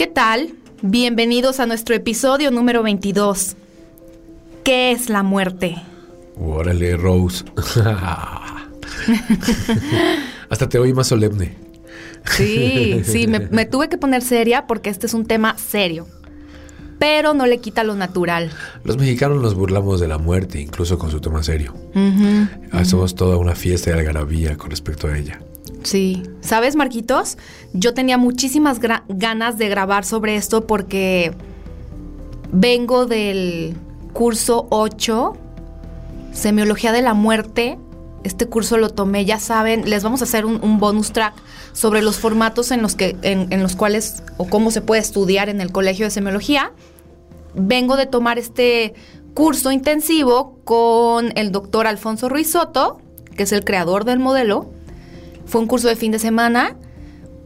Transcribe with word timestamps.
¿Qué 0.00 0.06
tal? 0.06 0.54
Bienvenidos 0.80 1.60
a 1.60 1.66
nuestro 1.66 1.94
episodio 1.94 2.50
número 2.50 2.82
22. 2.82 3.54
¿Qué 4.64 4.92
es 4.92 5.10
la 5.10 5.22
muerte? 5.22 5.76
Órale, 6.38 6.96
Rose. 6.96 7.44
Hasta 10.48 10.70
te 10.70 10.78
oí 10.78 10.94
más 10.94 11.08
solemne. 11.08 11.54
Sí, 12.34 13.02
sí, 13.04 13.26
me, 13.26 13.40
me 13.40 13.66
tuve 13.66 13.90
que 13.90 13.98
poner 13.98 14.22
seria 14.22 14.66
porque 14.66 14.88
este 14.88 15.06
es 15.06 15.12
un 15.12 15.26
tema 15.26 15.58
serio. 15.58 16.06
Pero 16.98 17.34
no 17.34 17.44
le 17.44 17.58
quita 17.58 17.84
lo 17.84 17.94
natural. 17.94 18.50
Los 18.84 18.96
mexicanos 18.96 19.42
nos 19.42 19.54
burlamos 19.54 20.00
de 20.00 20.08
la 20.08 20.16
muerte, 20.16 20.62
incluso 20.62 20.98
con 20.98 21.10
su 21.10 21.20
tema 21.20 21.42
serio. 21.42 21.74
Hacemos 22.72 23.14
toda 23.14 23.36
una 23.36 23.54
fiesta 23.54 23.90
de 23.90 23.98
algarabía 23.98 24.56
con 24.56 24.70
respecto 24.70 25.08
a 25.08 25.18
ella. 25.18 25.42
Sí. 25.82 26.22
¿Sabes, 26.40 26.76
Marquitos? 26.76 27.38
Yo 27.72 27.94
tenía 27.94 28.18
muchísimas 28.18 28.78
ganas 29.08 29.58
de 29.58 29.68
grabar 29.68 30.04
sobre 30.04 30.36
esto 30.36 30.66
porque 30.66 31.32
vengo 32.52 33.06
del 33.06 33.76
curso 34.12 34.66
8, 34.70 35.36
Semiología 36.32 36.92
de 36.92 37.02
la 37.02 37.14
Muerte. 37.14 37.78
Este 38.22 38.46
curso 38.46 38.76
lo 38.76 38.90
tomé, 38.90 39.24
ya 39.24 39.40
saben, 39.40 39.88
les 39.88 40.02
vamos 40.02 40.20
a 40.20 40.24
hacer 40.24 40.44
un, 40.44 40.62
un 40.62 40.78
bonus 40.78 41.12
track 41.12 41.34
sobre 41.72 42.02
los 42.02 42.18
formatos 42.18 42.70
en 42.70 42.82
los, 42.82 42.94
que, 42.94 43.16
en, 43.22 43.50
en 43.50 43.62
los 43.62 43.76
cuales 43.76 44.22
o 44.36 44.46
cómo 44.46 44.70
se 44.70 44.82
puede 44.82 45.00
estudiar 45.00 45.48
en 45.48 45.60
el 45.60 45.72
colegio 45.72 46.04
de 46.04 46.10
semiología. 46.10 46.72
Vengo 47.54 47.96
de 47.96 48.06
tomar 48.06 48.38
este 48.38 48.94
curso 49.34 49.72
intensivo 49.72 50.58
con 50.64 51.32
el 51.36 51.50
doctor 51.50 51.86
Alfonso 51.86 52.28
Ruiz 52.28 52.50
Soto, 52.50 53.00
que 53.36 53.44
es 53.44 53.52
el 53.52 53.64
creador 53.64 54.04
del 54.04 54.18
modelo. 54.18 54.70
Fue 55.50 55.60
un 55.60 55.66
curso 55.66 55.88
de 55.88 55.96
fin 55.96 56.12
de 56.12 56.18
semana, 56.18 56.76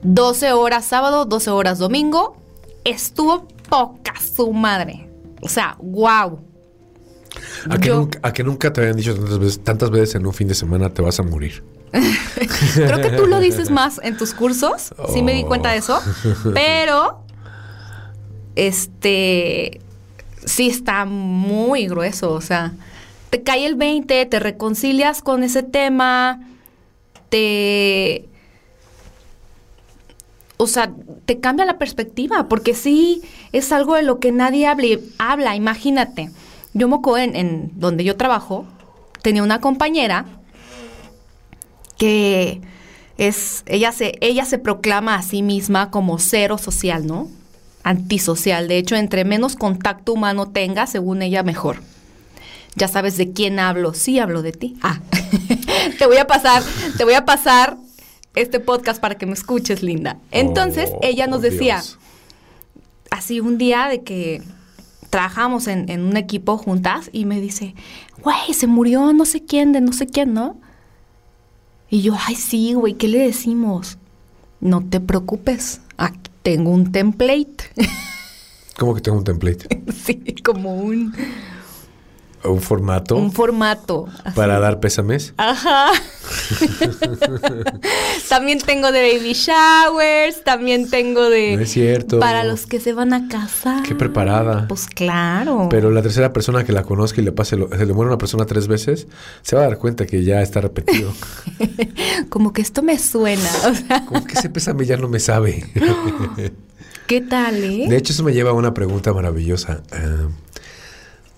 12 0.02 0.52
horas 0.52 0.84
sábado, 0.84 1.24
12 1.24 1.50
horas 1.50 1.78
domingo. 1.78 2.36
Estuvo 2.84 3.48
poca 3.70 4.12
su 4.20 4.52
madre. 4.52 5.08
O 5.40 5.48
sea, 5.48 5.76
wow. 5.80 6.38
¿A 7.70 7.78
que, 7.78 7.88
Yo- 7.88 7.96
nunca, 7.96 8.18
a 8.22 8.32
que 8.32 8.44
nunca 8.44 8.72
te 8.72 8.82
habían 8.82 8.96
dicho 8.96 9.14
tantas 9.14 9.38
veces, 9.38 9.64
tantas 9.64 9.90
veces 9.90 10.14
en 10.16 10.26
un 10.26 10.32
fin 10.34 10.48
de 10.48 10.54
semana 10.54 10.90
te 10.90 11.00
vas 11.02 11.18
a 11.18 11.22
morir? 11.22 11.64
Creo 12.74 13.00
que 13.00 13.10
tú 13.10 13.26
lo 13.26 13.40
dices 13.40 13.70
más 13.70 14.00
en 14.02 14.16
tus 14.16 14.34
cursos. 14.34 14.94
Sí 15.12 15.22
me 15.22 15.32
di 15.32 15.44
cuenta 15.44 15.70
de 15.70 15.78
eso. 15.78 15.98
Pero, 16.54 17.24
este, 18.56 19.80
sí 20.44 20.68
está 20.68 21.04
muy 21.04 21.86
grueso. 21.86 22.32
O 22.32 22.40
sea, 22.40 22.72
te 23.30 23.42
cae 23.42 23.66
el 23.66 23.76
20, 23.76 24.26
te 24.26 24.40
reconcilias 24.40 25.22
con 25.22 25.42
ese 25.42 25.62
tema, 25.62 26.40
te... 27.34 28.28
O 30.56 30.68
sea, 30.68 30.92
te 31.24 31.40
cambia 31.40 31.64
la 31.64 31.78
perspectiva, 31.78 32.46
porque 32.48 32.74
sí 32.74 33.22
es 33.50 33.72
algo 33.72 33.96
de 33.96 34.04
lo 34.04 34.20
que 34.20 34.30
nadie 34.30 34.68
habla. 35.18 35.56
imagínate. 35.56 36.30
Yo 36.74 36.86
moco 36.86 37.18
en, 37.18 37.34
en 37.34 37.72
donde 37.74 38.04
yo 38.04 38.16
trabajo, 38.16 38.66
tenía 39.20 39.42
una 39.42 39.60
compañera 39.60 40.26
que 41.98 42.60
es 43.18 43.64
ella 43.66 43.90
se 43.90 44.12
ella 44.20 44.44
se 44.44 44.58
proclama 44.58 45.16
a 45.16 45.22
sí 45.22 45.42
misma 45.42 45.90
como 45.90 46.20
cero 46.20 46.56
social, 46.56 47.04
¿no? 47.04 47.28
Antisocial. 47.82 48.68
De 48.68 48.78
hecho, 48.78 48.94
entre 48.94 49.24
menos 49.24 49.56
contacto 49.56 50.12
humano 50.12 50.50
tenga, 50.50 50.86
según 50.86 51.22
ella 51.22 51.42
mejor. 51.42 51.82
Ya 52.76 52.86
sabes 52.86 53.16
de 53.16 53.32
quién 53.32 53.58
hablo. 53.58 53.92
Sí 53.92 54.20
hablo 54.20 54.42
de 54.42 54.52
ti. 54.52 54.76
Ah. 54.82 55.00
te 55.98 56.06
voy 56.06 56.16
a 56.16 56.26
pasar, 56.26 56.62
te 56.96 57.04
voy 57.04 57.14
a 57.14 57.24
pasar 57.24 57.76
este 58.34 58.60
podcast 58.60 59.00
para 59.00 59.16
que 59.16 59.26
me 59.26 59.32
escuches, 59.32 59.82
linda. 59.82 60.18
Entonces, 60.30 60.90
Oh, 60.92 61.00
ella 61.02 61.26
nos 61.26 61.42
decía, 61.42 61.76
Dios. 61.76 61.98
así 63.10 63.40
un 63.40 63.58
día 63.58 63.88
de 63.88 64.02
que 64.02 64.42
trabajamos 65.10 65.68
en, 65.68 65.88
en 65.88 66.00
un 66.02 66.16
equipo 66.16 66.58
juntas 66.58 67.08
y 67.12 67.24
me 67.24 67.40
dice, 67.40 67.74
güey, 68.22 68.52
se 68.52 68.66
murió 68.66 69.12
no 69.12 69.24
sé 69.24 69.44
quién, 69.44 69.72
de 69.72 69.80
no 69.80 69.92
sé 69.92 70.06
quién, 70.06 70.34
¿no? 70.34 70.56
Y 71.88 72.02
yo, 72.02 72.16
ay, 72.26 72.34
sí, 72.34 72.74
güey, 72.74 72.94
¿qué 72.94 73.06
le 73.06 73.18
decimos? 73.20 73.98
No 74.60 74.82
te 74.84 74.98
preocupes, 75.00 75.80
aquí 75.96 76.30
tengo 76.42 76.70
un 76.70 76.90
template. 76.90 77.56
¿Cómo 78.76 78.94
que 78.96 79.00
tengo 79.00 79.18
un 79.18 79.24
template? 79.24 79.68
sí, 80.04 80.16
como 80.44 80.74
un, 80.74 81.14
¿Un 82.44 82.60
formato 82.60 83.16
un 83.16 83.32
formato. 83.32 84.06
así. 84.24 84.36
para 84.36 84.58
dar 84.60 84.78
pésames? 84.80 85.32
Ajá. 85.38 85.92
también 88.28 88.58
tengo 88.58 88.92
de 88.92 89.00
baby 89.16 89.32
showers, 89.32 90.42
también 90.44 90.88
tengo 90.90 91.28
de... 91.30 91.56
No 91.56 91.62
es 91.62 91.70
cierto. 91.72 92.18
Para 92.20 92.44
los 92.44 92.66
que 92.66 92.80
se 92.80 92.92
van 92.92 93.12
a 93.12 93.28
casar. 93.28 93.82
Qué 93.82 93.94
preparada. 93.94 94.66
Pues 94.68 94.86
claro. 94.86 95.68
Pero 95.70 95.90
la 95.90 96.02
tercera 96.02 96.32
persona 96.32 96.64
que 96.64 96.72
la 96.72 96.82
conozca 96.82 97.20
y 97.20 97.24
le 97.24 97.32
pase, 97.32 97.56
lo- 97.56 97.68
se 97.68 97.86
le 97.86 97.92
muere 97.92 98.08
una 98.10 98.18
persona 98.18 98.44
tres 98.46 98.68
veces, 98.68 99.06
se 99.42 99.56
va 99.56 99.62
a 99.62 99.66
dar 99.66 99.78
cuenta 99.78 100.06
que 100.06 100.24
ya 100.24 100.42
está 100.42 100.60
repetido. 100.60 101.12
Como 102.28 102.52
que 102.52 102.62
esto 102.62 102.82
me 102.82 102.98
suena. 102.98 103.48
O 103.70 103.74
sea, 103.74 104.04
Como 104.06 104.24
que 104.24 104.34
ese 104.34 104.48
pésame 104.50 104.86
ya 104.86 104.96
no 104.96 105.08
me 105.08 105.20
sabe. 105.20 105.64
¿qué 107.06 107.20
tal, 107.20 107.62
eh? 107.62 107.86
De 107.88 107.96
hecho, 107.98 108.12
eso 108.12 108.22
me 108.24 108.32
lleva 108.32 108.50
a 108.50 108.54
una 108.54 108.72
pregunta 108.72 109.12
maravillosa. 109.12 109.82
Ah, 109.92 110.28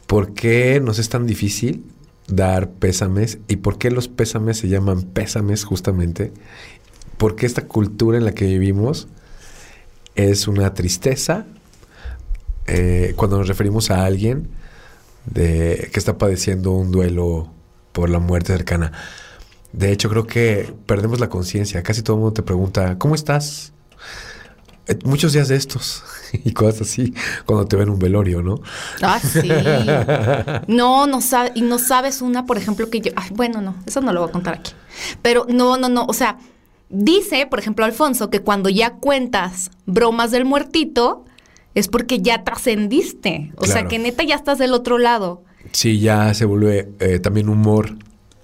¿Por 0.06 0.34
qué 0.34 0.80
nos 0.80 0.98
es 0.98 1.08
tan 1.08 1.26
difícil 1.26 1.84
dar 2.28 2.70
pésames? 2.70 3.38
¿Y 3.48 3.56
por 3.56 3.78
qué 3.78 3.90
los 3.90 4.08
pésames 4.08 4.58
se 4.58 4.68
llaman 4.68 5.02
pésames 5.02 5.64
justamente? 5.64 6.32
Porque 7.18 7.46
esta 7.46 7.62
cultura 7.62 8.18
en 8.18 8.24
la 8.24 8.32
que 8.32 8.46
vivimos 8.46 9.08
es 10.14 10.48
una 10.48 10.74
tristeza 10.74 11.46
eh, 12.66 13.14
cuando 13.16 13.38
nos 13.38 13.48
referimos 13.48 13.90
a 13.90 14.04
alguien 14.04 14.48
que 15.34 15.90
está 15.94 16.18
padeciendo 16.18 16.70
un 16.72 16.92
duelo 16.92 17.50
por 17.92 18.10
la 18.10 18.20
muerte 18.20 18.52
cercana. 18.52 18.92
De 19.72 19.90
hecho, 19.90 20.08
creo 20.08 20.26
que 20.26 20.72
perdemos 20.86 21.18
la 21.18 21.28
conciencia. 21.28 21.82
Casi 21.82 22.02
todo 22.02 22.16
el 22.16 22.20
mundo 22.20 22.34
te 22.34 22.42
pregunta, 22.42 22.96
¿cómo 22.98 23.14
estás? 23.14 23.72
Eh, 24.88 24.98
Muchos 25.04 25.32
días 25.32 25.48
de 25.48 25.56
estos 25.56 26.02
y 26.32 26.52
cosas 26.52 26.82
así 26.82 27.14
cuando 27.44 27.66
te 27.66 27.76
ven 27.76 27.88
en 27.88 27.94
un 27.94 27.98
velorio, 27.98 28.42
¿no? 28.42 28.60
Ah, 29.02 29.20
sí. 29.20 29.48
No, 30.68 31.06
no 31.06 31.20
sabes, 31.20 31.52
y 31.54 31.62
no 31.62 31.78
sabes 31.78 32.22
una, 32.22 32.46
por 32.46 32.58
ejemplo, 32.58 32.88
que 32.90 33.00
yo, 33.00 33.12
ay, 33.16 33.30
bueno, 33.34 33.60
no, 33.60 33.74
eso 33.86 34.00
no 34.00 34.12
lo 34.12 34.20
voy 34.20 34.28
a 34.28 34.32
contar 34.32 34.54
aquí. 34.54 34.72
Pero 35.22 35.46
no, 35.48 35.76
no, 35.76 35.88
no, 35.88 36.04
o 36.06 36.12
sea, 36.12 36.38
dice, 36.88 37.46
por 37.46 37.58
ejemplo, 37.58 37.84
Alfonso, 37.84 38.30
que 38.30 38.40
cuando 38.40 38.68
ya 38.68 38.94
cuentas 38.94 39.70
bromas 39.86 40.30
del 40.30 40.44
muertito, 40.44 41.24
es 41.74 41.88
porque 41.88 42.20
ya 42.20 42.42
trascendiste. 42.42 43.52
O 43.56 43.66
sea, 43.66 43.86
que 43.86 43.98
neta 43.98 44.24
ya 44.24 44.34
estás 44.34 44.58
del 44.58 44.72
otro 44.72 44.96
lado. 44.98 45.44
Sí, 45.72 46.00
ya 46.00 46.32
se 46.32 46.46
vuelve 46.46 46.90
eh, 47.00 47.18
también 47.18 47.48
humor 47.50 47.96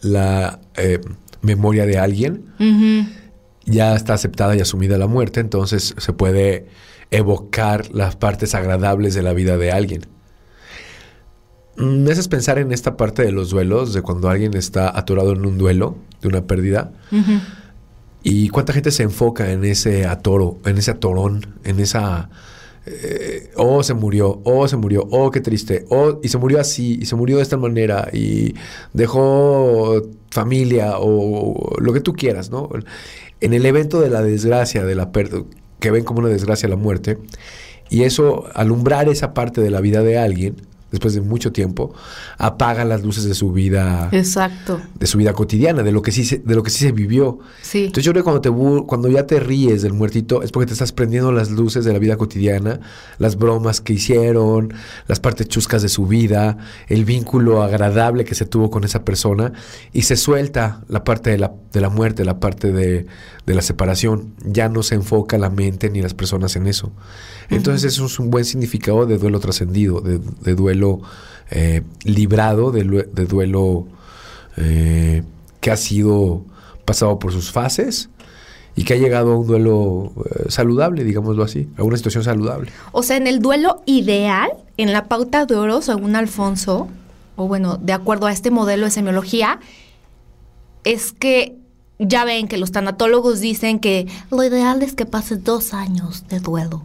la 0.03 0.61
eh, 0.77 1.01
memoria 1.41 1.87
de 1.87 1.99
alguien. 1.99 2.45
Ujú. 2.61 3.09
Ya 3.65 3.95
está 3.95 4.15
aceptada 4.15 4.57
y 4.57 4.61
asumida 4.61 4.99
la 4.99 5.07
muerte, 5.07 5.41
entonces 5.41 5.95
se 5.97 6.13
puede 6.13 6.67
evocar 7.11 7.91
las 7.95 8.17
partes 8.17 8.55
agradables 8.55 9.15
de 9.15 9.23
la 9.23 9.33
vida 9.35 9.57
de 9.57 9.71
alguien. 9.71 10.03
Mm, 11.77 12.03
Me 12.05 12.13
haces 12.13 12.29
pensar 12.29 12.59
en 12.59 12.73
esta 12.73 12.97
parte 12.97 13.23
de 13.23 13.33
los 13.33 13.51
duelos, 13.51 13.95
de 13.95 14.03
cuando 14.03 14.29
alguien 14.29 14.55
está 14.55 14.97
atorado 14.99 15.33
en 15.33 15.47
un 15.47 15.59
duelo 15.59 15.97
de 16.21 16.29
una 16.29 16.47
pérdida. 16.47 16.93
¿Y 18.23 18.49
cuánta 18.51 18.73
gente 18.73 18.91
se 18.91 19.03
enfoca 19.03 19.51
en 19.53 19.65
ese 19.65 20.07
atoro, 20.07 20.59
en 20.65 20.79
ese 20.79 20.91
atorón, 20.93 21.59
en 21.65 21.81
esa... 21.81 22.31
eh, 22.87 23.51
oh, 23.57 23.83
se 23.83 23.95
murió, 23.95 24.41
oh, 24.45 24.67
se 24.69 24.77
murió, 24.77 25.07
oh, 25.11 25.31
qué 25.31 25.41
triste, 25.41 25.85
oh, 25.89 26.21
y 26.23 26.29
se 26.29 26.39
murió 26.39 26.61
así, 26.61 26.99
y 27.01 27.07
se 27.07 27.17
murió 27.17 27.37
de 27.39 27.43
esta 27.43 27.57
manera, 27.57 28.09
y 28.13 28.55
dejó 28.93 30.03
familia, 30.31 30.95
o 30.99 31.77
lo 31.81 31.93
que 31.93 32.01
tú 32.01 32.13
quieras, 32.13 32.51
¿no? 32.51 32.69
En 33.43 33.53
el 33.53 33.67
evento 33.67 34.01
de 34.01 34.09
la 34.09 34.23
desgracia, 34.23 34.85
de 34.85 34.95
la 34.95 35.11
que 35.81 35.91
ven 35.91 36.05
como 36.05 36.21
una 36.21 36.29
desgracia 36.29 36.69
la 36.69 36.77
muerte, 36.77 37.19
y 37.91 38.05
eso, 38.05 38.47
alumbrar 38.55 39.09
esa 39.11 39.35
parte 39.35 39.61
de 39.61 39.69
la 39.69 39.83
vida 39.83 40.03
de 40.03 40.17
alguien, 40.17 40.57
después 40.93 41.15
de 41.15 41.21
mucho 41.21 41.51
tiempo, 41.51 41.93
apaga 42.39 42.85
las 42.85 43.03
luces 43.03 43.25
de 43.25 43.35
su 43.35 43.51
vida. 43.51 44.09
Exacto. 44.13 44.81
De 44.99 45.07
su 45.07 45.19
vida 45.19 45.33
cotidiana, 45.33 45.83
de 45.83 45.91
lo 45.91 46.03
que 46.03 46.13
sí 46.13 46.25
se, 46.25 46.39
de 46.39 46.55
lo 46.55 46.63
que 46.63 46.71
sí 46.71 46.85
se 46.85 46.93
vivió. 46.93 47.41
Sí. 47.63 47.87
Entonces 47.87 48.05
yo 48.05 48.13
creo 48.13 48.23
que 48.23 48.31
cuando, 48.31 48.41
te, 48.41 48.87
cuando 48.87 49.09
ya 49.09 49.27
te 49.27 49.41
ríes 49.41 49.83
del 49.83 49.95
muertito 49.95 50.43
es 50.43 50.53
porque 50.53 50.67
te 50.67 50.75
estás 50.75 50.93
prendiendo 50.93 51.33
las 51.33 51.51
luces 51.51 51.85
de 51.85 51.93
la 51.93 51.99
vida 51.99 52.17
cotidiana, 52.17 52.81
las 53.19 53.37
bromas 53.37 53.81
que 53.81 53.95
hicieron, 53.95 54.73
las 55.09 55.19
partes 55.19 55.49
chuscas 55.49 55.83
de 55.83 55.89
su 55.89 56.07
vida, 56.07 56.59
el 56.89 57.05
vínculo 57.05 57.63
agradable 57.63 58.25
que 58.25 58.35
se 58.35 58.45
tuvo 58.47 58.71
con 58.71 58.85
esa 58.85 59.05
persona 59.05 59.53
y 59.93 60.03
se 60.03 60.17
suelta 60.17 60.83
la 60.89 61.05
parte 61.05 61.31
de 61.31 61.39
la, 61.39 61.53
de 61.73 61.81
la 61.81 61.89
muerte, 61.89 62.25
la 62.25 62.39
parte 62.39 62.71
de, 62.71 63.07
de 63.47 63.55
la 63.55 63.63
separación. 63.63 64.35
Ya 64.45 64.69
no 64.69 64.83
se 64.83 64.95
enfoca 64.95 65.39
la 65.39 65.51
mente 65.51 65.91
ni 65.91 66.01
las 66.01 66.15
personas 66.15 66.57
en 66.57 66.67
eso. 66.67 66.93
Entonces 67.51 67.93
eso 67.93 68.07
es 68.07 68.19
un 68.19 68.31
buen 68.31 68.45
significado 68.45 69.07
de 69.07 69.19
duelo 69.19 69.41
trascendido, 69.41 70.01
de, 70.01 70.19
de 70.19 70.55
duelo 70.55 71.01
eh, 71.51 71.83
librado, 72.05 72.71
de 72.71 73.27
duelo 73.27 73.87
eh, 74.57 75.23
que 75.61 75.71
ha 75.71 75.77
sido 75.77 76.45
pasado 76.85 77.19
por 77.19 77.33
sus 77.33 77.53
fases 77.53 78.09
y 78.75 78.85
que 78.85 78.95
ha 78.95 78.97
llegado 78.97 79.33
a 79.33 79.39
un 79.39 79.47
duelo 79.47 80.13
eh, 80.25 80.45
saludable, 80.49 81.05
digámoslo 81.05 81.43
así, 81.43 81.69
a 81.77 81.83
una 81.83 81.97
situación 81.97 82.25
saludable. 82.25 82.71
O 82.93 83.03
sea, 83.03 83.17
en 83.17 83.27
el 83.27 83.41
duelo 83.41 83.83
ideal, 83.87 84.51
en 84.77 84.93
la 84.93 85.05
pauta 85.05 85.45
de 85.45 85.57
oro, 85.57 85.83
según 85.83 86.17
Alfonso, 86.17 86.89
o 87.37 87.49
bueno, 87.49 87.77
de 87.77 87.93
acuerdo 87.93 88.27
a 88.27 88.33
este 88.33 88.51
modelo 88.51 88.87
de 88.87 88.91
semiología, 88.91 89.61
es 90.85 91.13
que 91.13 91.57
ya 92.07 92.25
ven 92.25 92.49
que 92.49 92.57
los 92.57 92.73
tanatólogos 92.73 93.41
dicen 93.41 93.79
que 93.79 94.07
lo 94.31 94.43
ideal 94.45 94.83
es 94.83 94.95
que 94.95 95.07
pases 95.07 95.43
dos 95.45 95.73
años 95.75 96.25
de 96.29 96.41
duelo. 96.41 96.83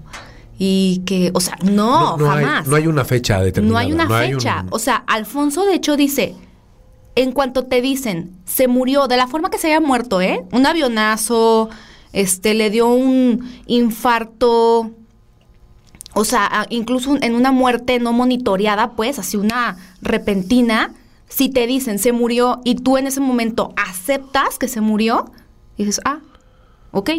Y 0.60 1.04
que, 1.06 1.32
o 1.36 1.40
sea, 1.40 1.56
no, 1.64 2.16
hay- 2.32 2.44
jamás. 2.44 2.68
no 2.68 2.76
hay 2.76 2.88
una 2.88 3.06
fecha 3.06 3.40
determinada. 3.42 3.74
No 3.84 3.88
hay 3.88 3.94
una 3.94 4.06
no 4.06 4.16
hay 4.16 4.34
un- 4.34 4.40
fecha. 4.40 4.66
O 4.72 4.80
sea, 4.80 5.04
Alfonso 5.08 5.66
de 5.66 5.76
hecho 5.76 5.96
dice, 5.98 6.36
en 7.16 7.32
cuanto 7.32 7.66
te 7.66 7.82
dicen, 7.82 8.32
se 8.46 8.68
murió 8.68 9.08
de 9.08 9.18
la 9.18 9.28
forma 9.28 9.50
que 9.52 9.58
se 9.60 9.68
haya 9.68 9.80
muerto, 9.82 10.20
¿eh? 10.22 10.44
Un 10.52 10.66
avionazo, 10.66 11.70
este, 12.14 12.54
le 12.56 12.70
dio 12.72 12.88
un 12.88 13.48
infarto, 13.68 14.92
o 16.14 16.26
sea, 16.26 16.66
incluso 16.70 17.16
en 17.22 17.36
una 17.36 17.52
muerte 17.52 18.00
no 18.00 18.12
monitoreada, 18.14 18.92
pues, 18.92 19.20
así 19.20 19.38
una 19.38 19.78
repentina, 20.02 20.92
si 21.28 21.50
te 21.50 21.68
dicen 21.68 22.00
se 22.00 22.12
murió 22.12 22.62
y 22.64 22.76
tú 22.76 22.98
en 22.98 23.08
ese 23.08 23.20
momento 23.20 23.74
aceptas 23.76 24.58
que 24.58 24.68
se 24.68 24.82
murió, 24.82 25.32
dices, 25.78 26.02
ah, 26.06 26.20
ok, 26.92 27.12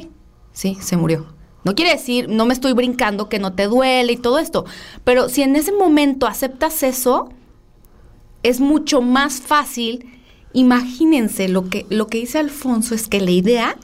sí, 0.52 0.76
se 0.80 0.96
murió. 0.96 1.26
No 1.64 1.74
quiere 1.74 1.92
decir, 1.92 2.28
no 2.28 2.46
me 2.46 2.54
estoy 2.54 2.72
brincando 2.72 3.28
que 3.28 3.38
no 3.38 3.52
te 3.52 3.66
duele 3.66 4.12
y 4.12 4.16
todo 4.16 4.38
esto, 4.38 4.64
pero 5.04 5.28
si 5.28 5.42
en 5.42 5.56
ese 5.56 5.72
momento 5.72 6.26
aceptas 6.26 6.82
eso, 6.82 7.28
es 8.42 8.60
mucho 8.60 9.02
más 9.02 9.40
fácil. 9.40 10.20
Imagínense, 10.52 11.48
lo 11.48 11.68
que, 11.68 11.86
lo 11.90 12.06
que 12.06 12.18
dice 12.18 12.38
Alfonso 12.38 12.94
es 12.94 13.08
que 13.08 13.20
la 13.20 13.30
idea 13.30 13.76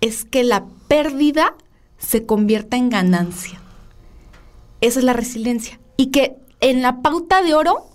es 0.00 0.24
que 0.24 0.44
la 0.44 0.66
pérdida 0.88 1.54
se 1.98 2.26
convierta 2.26 2.76
en 2.76 2.90
ganancia. 2.90 3.60
Esa 4.80 4.98
es 4.98 5.04
la 5.04 5.14
resiliencia. 5.14 5.80
Y 5.96 6.06
que 6.06 6.36
en 6.60 6.82
la 6.82 7.00
pauta 7.00 7.42
de 7.42 7.54
oro 7.54 7.86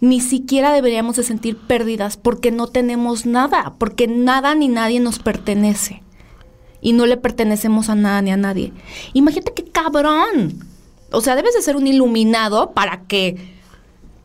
ni 0.00 0.20
siquiera 0.20 0.72
deberíamos 0.72 1.16
de 1.16 1.22
sentir 1.22 1.56
pérdidas 1.56 2.16
porque 2.16 2.50
no 2.50 2.66
tenemos 2.66 3.26
nada, 3.26 3.74
porque 3.78 4.08
nada 4.08 4.54
ni 4.54 4.68
nadie 4.68 5.00
nos 5.00 5.18
pertenece. 5.18 6.02
Y 6.80 6.94
no 6.94 7.04
le 7.04 7.18
pertenecemos 7.18 7.90
a 7.90 7.94
nada 7.94 8.22
ni 8.22 8.30
a 8.30 8.38
nadie. 8.38 8.72
Imagínate 9.12 9.52
qué 9.52 9.64
cabrón. 9.64 10.64
O 11.12 11.20
sea, 11.20 11.36
debes 11.36 11.54
de 11.54 11.60
ser 11.60 11.76
un 11.76 11.86
iluminado 11.86 12.70
para 12.70 13.02
que 13.02 13.36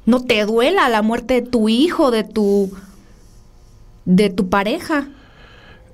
no 0.06 0.24
te 0.24 0.46
duela 0.46 0.88
la 0.88 1.02
muerte 1.02 1.36
de 1.36 1.42
tu 1.42 1.68
hijo, 1.68 2.12
de 2.12 2.24
tu 2.24 2.72
de 4.06 4.30
tu 4.30 4.50
pareja. 4.50 5.10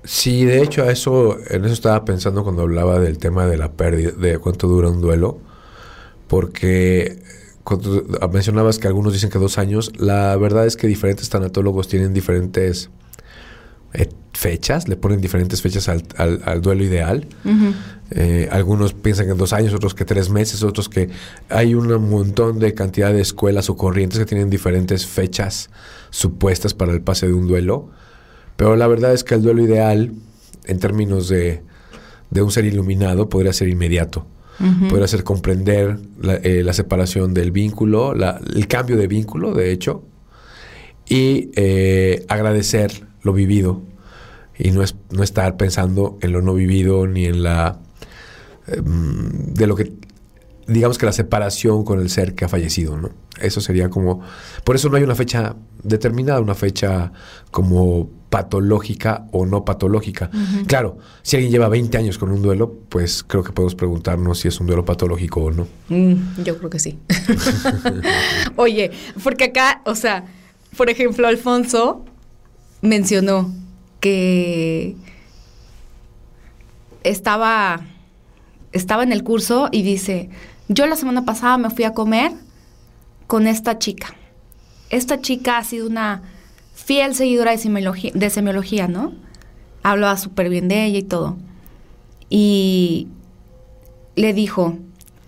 Sí, 0.04 0.44
de 0.44 0.62
hecho, 0.62 0.82
a 0.82 0.90
eso, 0.90 1.38
en 1.48 1.64
eso 1.64 1.74
estaba 1.74 2.04
pensando 2.04 2.42
cuando 2.42 2.62
hablaba 2.62 2.98
del 3.00 3.18
tema 3.18 3.46
de 3.46 3.56
la 3.56 3.72
pérdida, 3.72 4.10
de 4.12 4.38
cuánto 4.38 4.68
dura 4.68 4.90
un 4.90 5.00
duelo, 5.00 5.38
porque 6.28 7.22
cuando 7.64 8.04
mencionabas 8.32 8.78
que 8.78 8.88
algunos 8.88 9.12
dicen 9.12 9.30
que 9.30 9.38
dos 9.38 9.58
años, 9.58 9.92
la 9.98 10.36
verdad 10.36 10.66
es 10.66 10.76
que 10.76 10.86
diferentes 10.86 11.28
tanatólogos 11.28 11.86
tienen 11.88 12.12
diferentes 12.12 12.90
eh, 13.94 14.08
fechas, 14.32 14.88
le 14.88 14.96
ponen 14.96 15.20
diferentes 15.20 15.62
fechas 15.62 15.88
al, 15.88 16.02
al- 16.16 16.42
al 16.44 16.60
duelo 16.62 16.82
ideal. 16.84 17.26
Eh, 18.10 18.48
algunos 18.50 18.92
piensan 18.94 19.26
que 19.26 19.32
en 19.32 19.38
dos 19.38 19.52
años, 19.52 19.72
otros 19.74 19.94
que 19.94 20.04
tres 20.04 20.28
meses, 20.28 20.62
otros 20.62 20.88
que 20.88 21.08
hay 21.48 21.74
un 21.74 21.88
montón 22.10 22.58
de 22.58 22.74
cantidad 22.74 23.12
de 23.12 23.20
escuelas 23.20 23.70
o 23.70 23.76
corrientes 23.76 24.18
que 24.18 24.24
tienen 24.26 24.50
diferentes 24.50 25.06
fechas 25.06 25.70
supuestas 26.10 26.74
para 26.74 26.92
el 26.92 27.00
pase 27.00 27.26
de 27.26 27.34
un 27.34 27.46
duelo. 27.46 27.90
Pero 28.56 28.76
la 28.76 28.86
verdad 28.86 29.12
es 29.12 29.24
que 29.24 29.34
el 29.34 29.42
duelo 29.42 29.62
ideal, 29.62 30.12
en 30.66 30.78
términos 30.78 31.28
de, 31.28 31.62
de 32.30 32.42
un 32.42 32.50
ser 32.50 32.64
iluminado, 32.64 33.28
podría 33.28 33.52
ser 33.52 33.68
inmediato. 33.68 34.26
Podría 34.88 35.06
ser 35.08 35.24
comprender 35.24 35.98
la, 36.20 36.34
eh, 36.34 36.62
la 36.62 36.72
separación 36.72 37.34
del 37.34 37.50
vínculo, 37.50 38.14
la- 38.14 38.40
el 38.54 38.66
cambio 38.68 38.96
de 38.96 39.06
vínculo, 39.08 39.54
de 39.54 39.72
hecho, 39.72 40.04
y 41.08 41.50
eh, 41.56 42.24
agradecer 42.28 43.06
lo 43.22 43.32
vivido. 43.32 43.82
Y 44.58 44.70
no, 44.70 44.82
no 45.10 45.22
estar 45.22 45.56
pensando 45.56 46.18
en 46.20 46.32
lo 46.32 46.42
no 46.42 46.54
vivido 46.54 47.06
ni 47.06 47.24
en 47.24 47.42
la 47.42 47.80
em, 48.68 49.52
de 49.54 49.66
lo 49.66 49.74
que 49.74 49.92
digamos 50.66 50.98
que 50.98 51.06
la 51.06 51.12
separación 51.12 51.84
con 51.84 52.00
el 52.00 52.10
ser 52.10 52.34
que 52.34 52.44
ha 52.44 52.48
fallecido, 52.48 52.96
¿no? 52.96 53.10
Eso 53.40 53.60
sería 53.60 53.88
como 53.88 54.20
por 54.64 54.76
eso 54.76 54.88
no 54.88 54.96
hay 54.96 55.02
una 55.02 55.14
fecha 55.14 55.56
determinada, 55.82 56.40
una 56.40 56.54
fecha 56.54 57.12
como 57.50 58.08
patológica 58.30 59.26
o 59.30 59.44
no 59.44 59.64
patológica. 59.64 60.30
Claro, 60.66 60.96
si 61.22 61.36
alguien 61.36 61.52
lleva 61.52 61.68
20 61.68 61.98
años 61.98 62.16
con 62.16 62.30
un 62.30 62.40
duelo, 62.40 62.72
pues 62.88 63.22
creo 63.22 63.44
que 63.44 63.52
podemos 63.52 63.74
preguntarnos 63.74 64.38
si 64.38 64.48
es 64.48 64.58
un 64.58 64.66
duelo 64.66 64.86
patológico 64.86 65.42
o 65.42 65.50
no. 65.50 65.66
Mm, 65.90 66.42
yo 66.42 66.56
creo 66.56 66.70
que 66.70 66.78
sí. 66.78 66.98
Oye, 68.56 68.90
porque 69.22 69.44
acá, 69.44 69.82
o 69.84 69.94
sea, 69.94 70.24
por 70.78 70.88
ejemplo, 70.88 71.28
Alfonso 71.28 72.06
mencionó 72.80 73.52
que 74.00 74.96
estaba, 77.04 77.80
estaba 78.72 79.02
en 79.02 79.12
el 79.12 79.22
curso 79.24 79.68
y 79.70 79.82
dice, 79.82 80.30
yo 80.72 80.86
la 80.86 80.96
semana 80.96 81.24
pasada 81.24 81.58
me 81.58 81.70
fui 81.70 81.84
a 81.84 81.92
comer 81.92 82.32
con 83.26 83.46
esta 83.46 83.78
chica. 83.78 84.14
Esta 84.90 85.20
chica 85.20 85.58
ha 85.58 85.64
sido 85.64 85.86
una 85.86 86.22
fiel 86.74 87.14
seguidora 87.14 87.52
de 87.52 88.30
semiología, 88.30 88.88
¿no? 88.88 89.12
Hablaba 89.82 90.16
súper 90.16 90.48
bien 90.48 90.68
de 90.68 90.84
ella 90.84 90.98
y 90.98 91.02
todo. 91.02 91.36
Y 92.28 93.08
le 94.16 94.32
dijo 94.32 94.78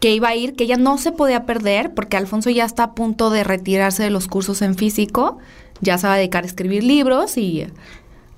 que 0.01 0.15
iba 0.15 0.29
a 0.29 0.37
ir, 0.37 0.55
que 0.55 0.65
ella 0.65 0.77
no 0.77 0.99
se 0.99 1.13
podía 1.13 1.47
perder, 1.47 1.95
porque 1.95 2.17
Alfonso 2.17 2.51
ya 2.51 2.65
está 2.65 2.83
a 2.85 2.95
punto 2.95 3.31
de 3.31 3.45
retirarse 3.45 4.03
de 4.03 4.11
los 4.11 4.29
cursos 4.29 4.61
en 4.63 4.75
físico, 4.75 5.39
ya 5.81 5.99
se 5.99 6.07
va 6.07 6.15
a 6.15 6.17
dedicar 6.17 6.45
a 6.45 6.47
escribir 6.47 6.85
libros 6.85 7.37
y 7.39 7.67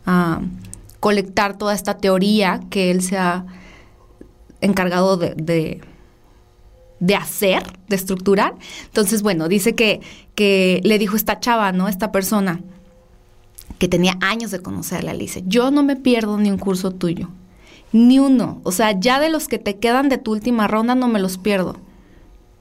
a 0.05 0.41
colectar 1.01 1.59
toda 1.59 1.75
esta 1.75 1.99
teoría 1.99 2.61
que 2.71 2.91
él 2.91 3.03
se 3.03 3.19
ha 3.19 3.47
encargado 4.61 5.17
de, 5.17 5.81
de 7.01 7.15
hacer, 7.15 7.63
de 7.89 7.97
estructurar. 7.97 8.55
Entonces, 8.85 9.23
bueno, 9.23 9.49
dice 9.49 9.75
que, 9.75 10.01
que 10.35 10.81
le 10.85 10.99
dijo 10.99 11.17
esta 11.17 11.41
chava, 11.41 11.73
¿no? 11.73 11.89
Esta 11.89 12.13
persona 12.13 12.61
que 13.79 13.89
tenía 13.89 14.17
años 14.21 14.51
de 14.51 14.61
conocerla, 14.61 15.13
le 15.13 15.21
dice, 15.21 15.43
yo 15.47 15.71
no 15.71 15.83
me 15.83 15.97
pierdo 15.97 16.39
ni 16.39 16.51
un 16.51 16.59
curso 16.59 16.91
tuyo. 16.91 17.29
Ni 17.93 18.19
uno. 18.19 18.61
O 18.65 18.73
sea, 18.73 18.99
ya 18.99 19.21
de 19.21 19.29
los 19.29 19.49
que 19.49 19.59
te 19.59 19.77
quedan 19.77 20.09
de 20.09 20.19
tu 20.19 20.33
última 20.33 20.67
ronda 20.67 20.95
no 20.95 21.09
me 21.09 21.21
los 21.21 21.39
pierdo. 21.39 21.77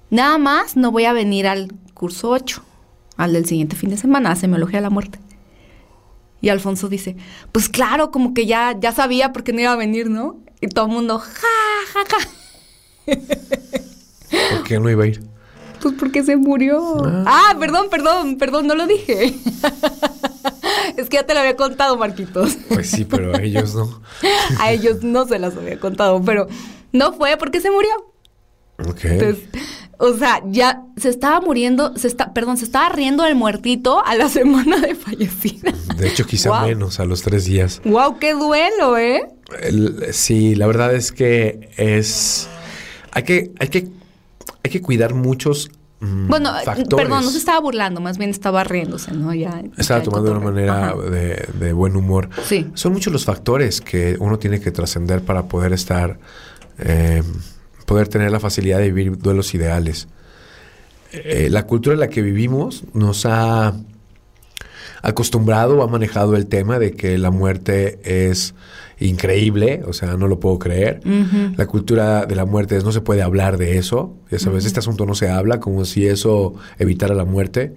Nada 0.09 0.37
más 0.37 0.75
no 0.75 0.91
voy 0.91 1.05
a 1.05 1.13
venir 1.13 1.47
al 1.47 1.73
curso 1.93 2.29
8, 2.29 2.61
al 3.17 3.33
del 3.33 3.45
siguiente 3.45 3.75
fin 3.75 3.89
de 3.89 3.97
semana, 3.97 4.35
Semiología 4.35 4.79
de 4.79 4.83
la 4.83 4.89
Muerte. 4.89 5.19
Y 6.41 6.49
Alfonso 6.49 6.89
dice, 6.89 7.15
pues 7.51 7.69
claro, 7.69 8.11
como 8.11 8.33
que 8.33 8.45
ya, 8.45 8.77
ya 8.79 8.91
sabía 8.91 9.33
por 9.33 9.43
qué 9.43 9.53
no 9.53 9.61
iba 9.61 9.71
a 9.71 9.77
venir, 9.77 10.09
¿no? 10.09 10.37
Y 10.61 10.67
todo 10.67 10.85
el 10.85 10.91
mundo, 10.91 11.17
ja, 11.17 11.47
ja, 11.93 11.99
ja. 12.07 13.13
¿Por 14.51 14.63
qué 14.63 14.79
no 14.79 14.89
iba 14.89 15.03
a 15.03 15.07
ir? 15.07 15.21
Pues 15.81 15.93
porque 15.99 16.23
se 16.23 16.35
murió. 16.35 16.97
Ah. 17.05 17.23
Ah, 17.51 17.55
perdón, 17.59 17.87
perdón, 17.91 18.37
perdón, 18.37 18.67
no 18.67 18.75
lo 18.75 18.87
dije. 18.87 19.35
es 20.97 21.09
que 21.09 21.17
ya 21.17 21.25
te 21.25 21.33
lo 21.33 21.39
había 21.41 21.55
contado, 21.55 21.97
Marquitos. 21.97 22.57
Pues 22.69 22.89
sí, 22.89 23.05
pero 23.05 23.35
a 23.35 23.41
ellos 23.41 23.75
no. 23.75 24.01
A 24.59 24.71
ellos 24.71 25.03
no 25.03 25.25
se 25.27 25.37
las 25.39 25.55
había 25.55 25.79
contado, 25.79 26.21
pero 26.23 26.47
no 26.91 27.13
fue 27.13 27.37
porque 27.37 27.61
se 27.61 27.69
murió. 27.71 27.91
Ok. 28.87 29.05
Entonces, 29.05 29.43
o 29.97 30.13
sea, 30.13 30.41
ya 30.47 30.83
se 30.97 31.09
estaba 31.09 31.39
muriendo, 31.39 31.95
se 31.97 32.07
está, 32.07 32.33
perdón, 32.33 32.57
se 32.57 32.65
estaba 32.65 32.89
riendo 32.89 33.23
del 33.23 33.35
muertito 33.35 34.03
a 34.05 34.15
la 34.15 34.27
semana 34.29 34.77
de 34.79 34.95
fallecida. 34.95 35.71
De 35.97 36.07
hecho, 36.07 36.25
quizá 36.25 36.49
Wow. 36.49 36.67
menos, 36.67 36.99
a 36.99 37.05
los 37.05 37.21
tres 37.21 37.45
días. 37.45 37.81
wow, 37.85 38.17
qué 38.19 38.33
duelo, 38.33 38.97
¿eh? 38.97 39.27
El- 39.61 40.13
sí, 40.13 40.55
la 40.55 40.67
verdad 40.67 40.93
es 40.95 41.11
que 41.11 41.69
es. 41.77 42.47
Hay 43.11 43.23
que, 43.23 43.51
hay 43.59 43.67
que, 43.69 43.87
hay 44.65 44.71
que 44.71 44.81
cuidar 44.81 45.13
muchos 45.13 45.69
mm, 45.99 46.27
Bueno, 46.27 46.51
factores. 46.63 47.05
perdón, 47.05 47.23
no 47.23 47.29
se 47.31 47.37
estaba 47.37 47.59
burlando, 47.61 48.01
más 48.01 48.17
bien 48.17 48.29
estaba 48.29 48.63
riéndose, 48.63 49.11
¿no? 49.11 49.33
Ya. 49.33 49.63
Estaba 49.77 49.99
ya 49.99 50.03
tomando 50.05 50.31
de 50.31 50.37
una 50.37 50.45
manera 50.45 50.93
de 50.93 51.73
buen 51.73 51.95
humor. 51.95 52.29
Sí. 52.43 52.67
Son 52.73 52.93
muchos 52.93 53.13
los 53.13 53.25
factores 53.25 53.81
que 53.81 54.17
uno 54.19 54.37
tiene 54.39 54.59
que 54.59 54.71
trascender 54.71 55.21
para 55.21 55.43
poder 55.43 55.73
estar, 55.73 56.19
eh, 56.79 57.23
poder 57.85 58.07
tener 58.07 58.31
la 58.31 58.39
facilidad 58.39 58.79
de 58.79 58.91
vivir 58.91 59.17
duelos 59.17 59.53
ideales. 59.53 60.07
Eh, 61.11 61.47
la 61.49 61.65
cultura 61.65 61.93
en 61.93 61.99
la 62.01 62.09
que 62.09 62.21
vivimos 62.21 62.83
nos 62.93 63.25
ha 63.25 63.73
acostumbrado, 65.07 65.81
ha 65.83 65.87
manejado 65.87 66.35
el 66.35 66.47
tema 66.47 66.79
de 66.79 66.91
que 66.93 67.17
la 67.17 67.31
muerte 67.31 67.99
es 68.03 68.53
increíble, 68.99 69.81
o 69.87 69.93
sea, 69.93 70.15
no 70.17 70.27
lo 70.27 70.39
puedo 70.39 70.57
creer. 70.59 71.01
La 71.57 71.65
cultura 71.67 72.25
de 72.25 72.35
la 72.35 72.45
muerte 72.45 72.75
es 72.77 72.83
no 72.83 72.91
se 72.91 73.01
puede 73.01 73.21
hablar 73.21 73.57
de 73.57 73.77
eso, 73.77 74.13
ya 74.31 74.39
sabes, 74.39 74.65
este 74.65 74.79
asunto 74.79 75.05
no 75.05 75.13
se 75.15 75.29
habla 75.29 75.59
como 75.59 75.85
si 75.85 76.07
eso 76.07 76.55
evitara 76.79 77.13
la 77.15 77.25
muerte. 77.25 77.75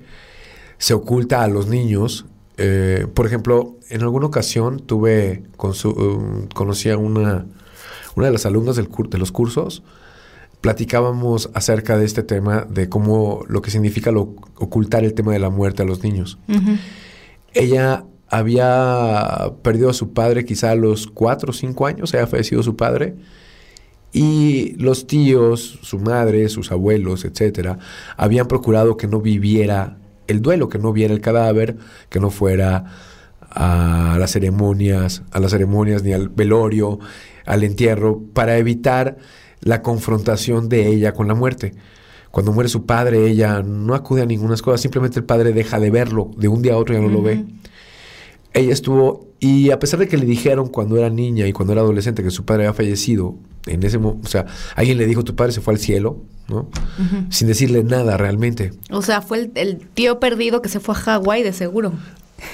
Se 0.79 0.95
oculta 0.95 1.43
a 1.43 1.49
los 1.49 1.67
niños. 1.69 2.27
eh, 2.61 3.07
por 3.15 3.25
ejemplo, 3.27 3.77
en 3.89 4.03
alguna 4.03 4.27
ocasión 4.27 4.81
tuve, 4.81 5.43
con 5.57 5.75
su, 5.75 5.91
um, 5.91 6.49
conocí 6.49 6.91
a 6.91 6.97
una, 6.99 7.47
una 8.17 8.27
de 8.27 8.33
las 8.33 8.47
alumnas 8.47 8.75
del 8.77 8.89
cur- 8.91 9.09
de 9.09 9.19
los 9.19 9.31
cursos, 9.31 9.83
platicábamos 10.61 11.51
acerca 11.55 11.97
de 11.97 12.05
este 12.05 12.23
tema, 12.25 12.67
de 12.69 12.89
cómo 12.89 13.45
lo 13.49 13.63
que 13.63 13.71
significa 13.71 14.11
lo- 14.11 14.35
ocultar 14.57 15.05
el 15.05 15.15
tema 15.15 15.33
de 15.33 15.39
la 15.39 15.51
muerte 15.51 15.83
a 15.83 15.87
los 15.87 16.03
niños. 16.03 16.39
Ella 17.55 18.05
había 18.29 19.53
perdido 19.63 19.91
a 19.91 19.95
su 19.95 20.13
padre 20.13 20.45
quizá 20.45 20.73
a 20.73 20.75
los 20.75 21.07
cuatro 21.07 21.51
o 21.51 21.55
cinco 21.55 21.87
años, 21.87 22.15
había 22.15 22.27
fallecido 22.27 22.63
su 22.63 22.77
padre. 22.77 23.17
Y 24.13 24.75
los 24.79 25.07
tíos, 25.07 25.79
su 25.83 25.99
madre, 25.99 26.49
sus 26.49 26.73
abuelos, 26.73 27.25
etcétera, 27.25 27.79
habían 28.17 28.49
procurado 28.49 28.97
que 28.97 29.07
no 29.07 29.21
viviera 29.21 29.99
el 30.27 30.41
duelo, 30.41 30.69
que 30.69 30.79
no 30.79 30.93
viera 30.93 31.13
el 31.13 31.21
cadáver, 31.21 31.77
que 32.09 32.21
no 32.21 32.31
fuera 32.31 32.85
a 33.51 34.17
las 34.19 34.33
ceremonias, 34.33 35.23
a 35.31 35.41
las 35.41 35.51
ceremonias 35.51 36.03
ni 36.03 36.13
al 36.13 36.29
velorio, 36.29 36.99
al 37.45 37.65
entierro, 37.65 38.23
para 38.33 38.57
evitar 38.59 39.19
la 39.61 39.83
confrontación 39.83 40.69
de 40.69 40.89
ella 40.89 41.13
con 41.13 41.29
la 41.29 41.35
muerte. 41.35 41.75
Cuando 42.31 42.53
muere 42.53 42.69
su 42.69 42.85
padre, 42.85 43.27
ella 43.29 43.63
no 43.63 43.95
acude 43.95 44.23
a 44.23 44.27
ninguna 44.27 44.57
cosa, 44.57 44.79
simplemente 44.79 45.19
el 45.19 45.25
padre 45.25 45.53
deja 45.53 45.81
de 45.81 45.91
verlo, 45.91 46.31
de 46.37 46.49
un 46.49 46.63
día 46.63 46.75
a 46.75 46.77
otro 46.77 46.95
ya 46.95 47.01
no 47.01 47.09
lo 47.09 47.23
ve. 47.23 47.45
Ella 48.53 48.73
estuvo, 48.73 49.29
y 49.41 49.71
a 49.71 49.79
pesar 49.79 50.01
de 50.01 50.09
que 50.09 50.17
le 50.17 50.27
dijeron 50.27 50.69
cuando 50.69 50.97
era 50.97 51.11
niña 51.11 51.47
y 51.47 51.53
cuando 51.53 51.73
era 51.73 51.83
adolescente 51.83 52.23
que 52.23 52.31
su 52.31 52.45
padre 52.45 52.65
había 52.67 52.75
fallecido, 52.75 53.37
en 53.67 53.83
ese 53.83 53.99
momento, 53.99 54.27
o 54.27 54.31
sea, 54.31 54.47
alguien 54.75 54.99
le 54.99 55.07
dijo, 55.07 55.25
tu 55.25 55.37
padre 55.37 55.53
se 55.53 55.61
fue 55.61 55.75
al 55.75 55.81
cielo, 55.81 56.19
¿no? 56.49 56.69
Sin 57.31 57.49
decirle 57.49 57.85
nada 57.85 58.17
realmente. 58.17 58.73
O 58.91 59.03
sea, 59.03 59.21
fue 59.21 59.39
el, 59.39 59.53
el 59.55 59.79
tío 59.79 60.19
perdido 60.19 60.63
que 60.63 60.69
se 60.69 60.81
fue 60.81 60.95
a 60.95 60.99
Hawái, 60.99 61.43
de 61.43 61.53
seguro. 61.53 61.93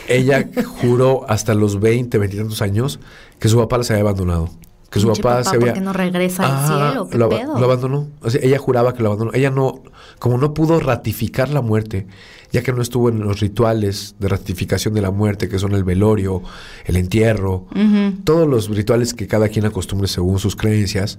Ella 0.09 0.49
juró 0.81 1.28
hasta 1.28 1.54
los 1.54 1.81
20, 1.81 2.19
20 2.19 2.37
y 2.37 2.38
tantos 2.38 2.62
años 2.62 3.00
que 3.38 3.49
su 3.49 3.59
papá 3.59 3.78
las 3.78 3.90
había 3.90 4.02
abandonado. 4.02 4.50
Que 4.94 5.00
su 5.00 5.08
papá, 5.08 5.22
papá, 5.22 5.44
se 5.44 5.56
había... 5.56 5.66
¿por 5.66 5.74
qué 5.74 5.80
no 5.80 5.92
regresa 5.92 6.44
al 6.44 6.52
Ah, 6.54 6.66
cielo? 6.86 7.08
¿Qué 7.10 7.18
lo, 7.18 7.28
pedo? 7.28 7.58
lo 7.58 7.64
abandonó. 7.64 8.08
O 8.22 8.30
sea, 8.30 8.40
ella 8.42 8.58
juraba 8.58 8.94
que 8.94 9.02
lo 9.02 9.08
abandonó. 9.08 9.32
Ella 9.34 9.50
no, 9.50 9.82
como 10.18 10.38
no 10.38 10.54
pudo 10.54 10.80
ratificar 10.80 11.48
la 11.50 11.60
muerte, 11.60 12.06
ya 12.52 12.62
que 12.62 12.72
no 12.72 12.80
estuvo 12.80 13.08
en 13.10 13.20
los 13.20 13.40
rituales 13.40 14.14
de 14.20 14.28
ratificación 14.28 14.94
de 14.94 15.02
la 15.02 15.10
muerte, 15.10 15.48
que 15.48 15.58
son 15.58 15.72
el 15.72 15.84
velorio, 15.84 16.42
el 16.86 16.96
entierro, 16.96 17.66
todos 18.24 18.48
los 18.48 18.68
rituales 18.68 19.12
que 19.12 19.26
cada 19.26 19.48
quien 19.48 19.66
acostumbre 19.66 20.06
según 20.08 20.38
sus 20.38 20.54
creencias, 20.56 21.18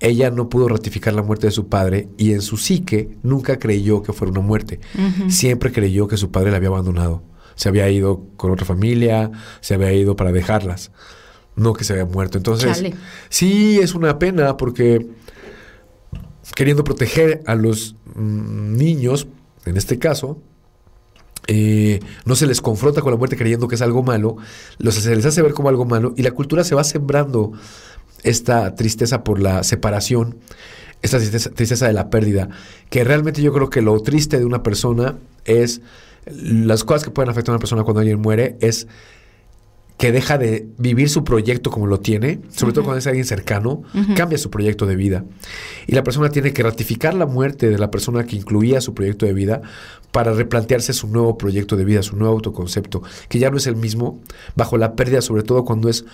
ella 0.00 0.30
no 0.30 0.48
pudo 0.48 0.66
ratificar 0.68 1.12
la 1.14 1.22
muerte 1.22 1.46
de 1.46 1.52
su 1.52 1.68
padre 1.68 2.08
y 2.18 2.32
en 2.32 2.40
su 2.42 2.56
psique 2.56 3.16
nunca 3.22 3.58
creyó 3.58 4.02
que 4.02 4.12
fuera 4.12 4.32
una 4.32 4.40
muerte. 4.40 4.80
Siempre 5.28 5.70
creyó 5.70 6.08
que 6.08 6.16
su 6.16 6.30
padre 6.32 6.50
la 6.50 6.56
había 6.56 6.70
abandonado. 6.70 7.22
Se 7.54 7.68
había 7.68 7.88
ido 7.90 8.24
con 8.36 8.50
otra 8.50 8.64
familia, 8.64 9.30
se 9.60 9.74
había 9.74 9.92
ido 9.92 10.16
para 10.16 10.32
dejarlas. 10.32 10.90
No 11.54 11.72
que 11.74 11.84
se 11.84 11.92
había 11.92 12.06
muerto. 12.06 12.38
Entonces, 12.38 12.76
Chale. 12.76 12.94
sí 13.28 13.78
es 13.80 13.94
una 13.94 14.18
pena 14.18 14.56
porque 14.56 15.06
queriendo 16.54 16.84
proteger 16.84 17.42
a 17.46 17.54
los 17.54 17.96
mm, 18.14 18.76
niños, 18.76 19.26
en 19.64 19.76
este 19.76 19.98
caso, 19.98 20.38
eh, 21.48 22.00
no 22.24 22.36
se 22.36 22.46
les 22.46 22.60
confronta 22.60 23.00
con 23.00 23.12
la 23.12 23.18
muerte 23.18 23.36
creyendo 23.36 23.68
que 23.68 23.74
es 23.74 23.82
algo 23.82 24.02
malo, 24.02 24.36
los, 24.78 24.94
se 24.94 25.14
les 25.14 25.26
hace 25.26 25.42
ver 25.42 25.54
como 25.54 25.68
algo 25.68 25.84
malo 25.84 26.14
y 26.16 26.22
la 26.22 26.30
cultura 26.32 26.62
se 26.64 26.74
va 26.74 26.84
sembrando 26.84 27.52
esta 28.22 28.74
tristeza 28.74 29.24
por 29.24 29.40
la 29.40 29.64
separación, 29.64 30.38
esta 31.02 31.18
tristeza, 31.18 31.50
tristeza 31.50 31.86
de 31.86 31.94
la 31.94 32.10
pérdida, 32.10 32.48
que 32.90 33.02
realmente 33.02 33.42
yo 33.42 33.52
creo 33.52 33.70
que 33.70 33.82
lo 33.82 33.98
triste 34.00 34.38
de 34.38 34.44
una 34.44 34.62
persona 34.62 35.18
es, 35.44 35.80
las 36.26 36.84
cosas 36.84 37.02
que 37.02 37.10
pueden 37.10 37.30
afectar 37.30 37.52
a 37.52 37.56
una 37.56 37.60
persona 37.60 37.82
cuando 37.82 38.00
alguien 38.00 38.20
muere 38.20 38.56
es 38.60 38.86
que 40.02 40.10
deja 40.10 40.36
de 40.36 40.66
vivir 40.78 41.08
su 41.08 41.22
proyecto 41.22 41.70
como 41.70 41.86
lo 41.86 42.00
tiene, 42.00 42.40
sobre 42.50 42.72
todo 42.72 42.82
cuando 42.82 42.98
es 42.98 43.06
alguien 43.06 43.24
cercano, 43.24 43.84
cambia 44.16 44.36
su 44.36 44.50
proyecto 44.50 44.84
de 44.84 44.96
vida. 44.96 45.24
Y 45.86 45.92
la 45.92 46.02
persona 46.02 46.28
tiene 46.30 46.52
que 46.52 46.64
ratificar 46.64 47.14
la 47.14 47.24
muerte 47.24 47.70
de 47.70 47.78
la 47.78 47.88
persona 47.92 48.26
que 48.26 48.34
incluía 48.34 48.80
su 48.80 48.94
proyecto 48.94 49.26
de 49.26 49.32
vida 49.32 49.62
para 50.10 50.32
replantearse 50.32 50.92
su 50.92 51.06
nuevo 51.06 51.38
proyecto 51.38 51.76
de 51.76 51.84
vida, 51.84 52.02
su 52.02 52.16
nuevo 52.16 52.34
autoconcepto, 52.34 53.04
que 53.28 53.38
ya 53.38 53.48
no 53.50 53.58
es 53.58 53.68
el 53.68 53.76
mismo 53.76 54.18
bajo 54.56 54.76
la 54.76 54.96
pérdida, 54.96 55.22
sobre 55.22 55.44
todo 55.44 55.64
cuando 55.64 55.88
es 55.88 56.04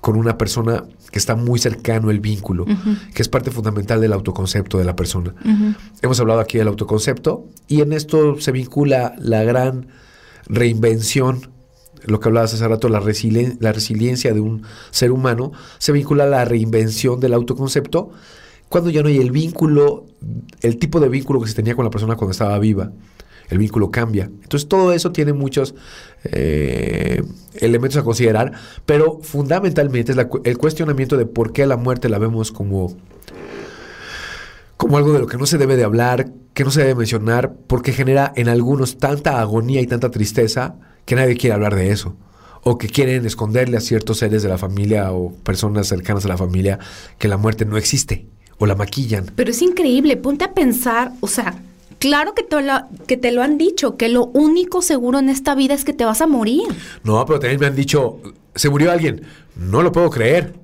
con 0.00 0.16
una 0.16 0.38
persona 0.38 0.84
que 1.12 1.18
está 1.18 1.36
muy 1.36 1.58
cercano 1.58 2.10
el 2.10 2.20
vínculo, 2.20 2.64
que 2.64 3.20
es 3.20 3.28
parte 3.28 3.50
fundamental 3.50 4.00
del 4.00 4.14
autoconcepto 4.14 4.78
de 4.78 4.84
la 4.86 4.96
persona. 4.96 5.34
Hemos 6.00 6.18
hablado 6.18 6.40
aquí 6.40 6.56
del 6.56 6.68
autoconcepto 6.68 7.44
y 7.68 7.82
en 7.82 7.92
esto 7.92 8.40
se 8.40 8.52
vincula 8.52 9.14
la 9.18 9.42
gran 9.42 9.88
reinvención, 10.46 11.52
lo 12.04 12.20
que 12.20 12.28
hablabas 12.28 12.54
hace 12.54 12.66
rato, 12.68 12.88
la, 12.88 13.00
la 13.00 13.72
resiliencia 13.72 14.32
de 14.32 14.40
un 14.40 14.62
ser 14.90 15.12
humano, 15.12 15.52
se 15.78 15.92
vincula 15.92 16.24
a 16.24 16.28
la 16.28 16.44
reinvención 16.44 17.20
del 17.20 17.34
autoconcepto 17.34 18.10
cuando 18.68 18.90
ya 18.90 19.02
no 19.02 19.08
hay 19.08 19.18
el 19.18 19.30
vínculo, 19.30 20.06
el 20.60 20.78
tipo 20.78 21.00
de 21.00 21.08
vínculo 21.08 21.40
que 21.40 21.48
se 21.48 21.54
tenía 21.54 21.76
con 21.76 21.84
la 21.84 21.90
persona 21.90 22.16
cuando 22.16 22.32
estaba 22.32 22.58
viva. 22.58 22.92
El 23.48 23.58
vínculo 23.58 23.90
cambia. 23.90 24.24
Entonces 24.24 24.68
todo 24.68 24.92
eso 24.92 25.12
tiene 25.12 25.32
muchos 25.32 25.74
eh, 26.24 27.22
elementos 27.54 27.98
a 27.98 28.02
considerar, 28.02 28.52
pero 28.86 29.20
fundamentalmente 29.22 30.12
es 30.12 30.18
el 30.44 30.58
cuestionamiento 30.58 31.16
de 31.16 31.26
por 31.26 31.52
qué 31.52 31.66
la 31.66 31.76
muerte 31.76 32.08
la 32.08 32.18
vemos 32.18 32.50
como 32.50 32.96
como 34.76 34.96
algo 34.96 35.12
de 35.12 35.20
lo 35.20 35.26
que 35.26 35.38
no 35.38 35.46
se 35.46 35.56
debe 35.56 35.76
de 35.76 35.84
hablar, 35.84 36.32
que 36.52 36.64
no 36.64 36.70
se 36.70 36.80
debe 36.80 36.96
mencionar, 36.96 37.54
porque 37.68 37.92
genera 37.92 38.32
en 38.34 38.48
algunos 38.48 38.98
tanta 38.98 39.40
agonía 39.40 39.80
y 39.80 39.86
tanta 39.86 40.10
tristeza 40.10 40.76
que 41.04 41.14
nadie 41.14 41.36
quiere 41.36 41.54
hablar 41.54 41.74
de 41.74 41.90
eso. 41.90 42.16
O 42.62 42.78
que 42.78 42.88
quieren 42.88 43.26
esconderle 43.26 43.76
a 43.76 43.80
ciertos 43.80 44.18
seres 44.18 44.42
de 44.42 44.48
la 44.48 44.56
familia 44.56 45.12
o 45.12 45.32
personas 45.32 45.86
cercanas 45.86 46.24
a 46.24 46.28
la 46.28 46.38
familia 46.38 46.78
que 47.18 47.28
la 47.28 47.36
muerte 47.36 47.66
no 47.66 47.76
existe 47.76 48.26
o 48.58 48.66
la 48.66 48.74
maquillan. 48.74 49.26
Pero 49.36 49.50
es 49.50 49.60
increíble, 49.60 50.16
ponte 50.16 50.44
a 50.44 50.54
pensar, 50.54 51.12
o 51.20 51.28
sea, 51.28 51.60
claro 51.98 52.34
que 52.34 52.42
te, 52.42 52.62
lo, 52.62 52.72
que 53.06 53.16
te 53.16 53.32
lo 53.32 53.42
han 53.42 53.58
dicho, 53.58 53.96
que 53.96 54.08
lo 54.08 54.26
único 54.26 54.80
seguro 54.80 55.18
en 55.18 55.28
esta 55.28 55.54
vida 55.54 55.74
es 55.74 55.84
que 55.84 55.92
te 55.92 56.04
vas 56.04 56.20
a 56.20 56.26
morir. 56.26 56.62
No, 57.02 57.24
pero 57.26 57.38
también 57.38 57.60
me 57.60 57.66
han 57.66 57.76
dicho, 57.76 58.20
se 58.54 58.70
murió 58.70 58.92
alguien. 58.92 59.22
No 59.56 59.82
lo 59.82 59.92
puedo 59.92 60.10
creer. 60.10 60.54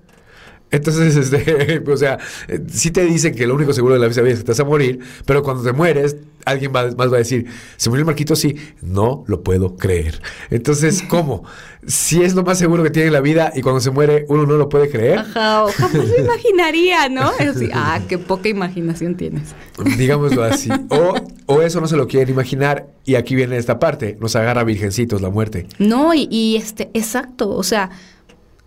Entonces, 0.70 1.16
este, 1.32 1.82
o 1.86 1.96
sea, 1.96 2.18
eh, 2.48 2.60
sí 2.70 2.90
te 2.90 3.04
dicen 3.04 3.34
que 3.34 3.46
lo 3.46 3.54
único 3.54 3.72
seguro 3.72 3.94
de 3.94 4.00
la 4.00 4.08
vida 4.08 4.28
es 4.28 4.38
que 4.38 4.44
te 4.44 4.52
vas 4.52 4.60
a 4.60 4.64
morir, 4.64 5.00
pero 5.26 5.42
cuando 5.42 5.62
te 5.62 5.72
mueres, 5.72 6.16
alguien 6.44 6.72
más 6.72 6.94
va 6.96 7.04
a 7.04 7.18
decir, 7.18 7.46
¿se 7.76 7.90
murió 7.90 8.00
el 8.00 8.06
Marquito? 8.06 8.36
Sí, 8.36 8.56
no 8.82 9.24
lo 9.26 9.42
puedo 9.42 9.76
creer. 9.76 10.20
Entonces, 10.50 11.02
¿cómo? 11.08 11.44
Si 11.86 12.22
es 12.22 12.34
lo 12.34 12.42
más 12.42 12.58
seguro 12.58 12.82
que 12.82 12.90
tiene 12.90 13.08
en 13.08 13.12
la 13.14 13.20
vida 13.20 13.52
y 13.54 13.62
cuando 13.62 13.80
se 13.80 13.90
muere 13.90 14.26
uno 14.28 14.44
no 14.44 14.56
lo 14.56 14.68
puede 14.68 14.90
creer, 14.90 15.20
Ajá, 15.20 15.64
o 15.64 15.68
jamás 15.72 16.06
me 16.06 16.18
imaginaría, 16.24 17.08
¿no? 17.08 17.30
Es 17.38 17.56
así, 17.56 17.68
ah, 17.74 18.00
qué 18.08 18.18
poca 18.18 18.48
imaginación 18.48 19.16
tienes. 19.16 19.54
digámoslo 19.96 20.44
así. 20.44 20.68
O, 20.90 21.14
o 21.46 21.62
eso 21.62 21.80
no 21.80 21.86
se 21.86 21.96
lo 21.96 22.06
quieren 22.06 22.28
imaginar 22.28 22.88
y 23.04 23.14
aquí 23.14 23.34
viene 23.34 23.56
esta 23.56 23.78
parte, 23.78 24.16
nos 24.20 24.36
agarra 24.36 24.64
virgencitos 24.64 25.22
la 25.22 25.30
muerte. 25.30 25.66
No, 25.78 26.12
y, 26.14 26.28
y 26.30 26.56
este, 26.56 26.90
exacto, 26.94 27.50
o 27.50 27.62
sea, 27.62 27.90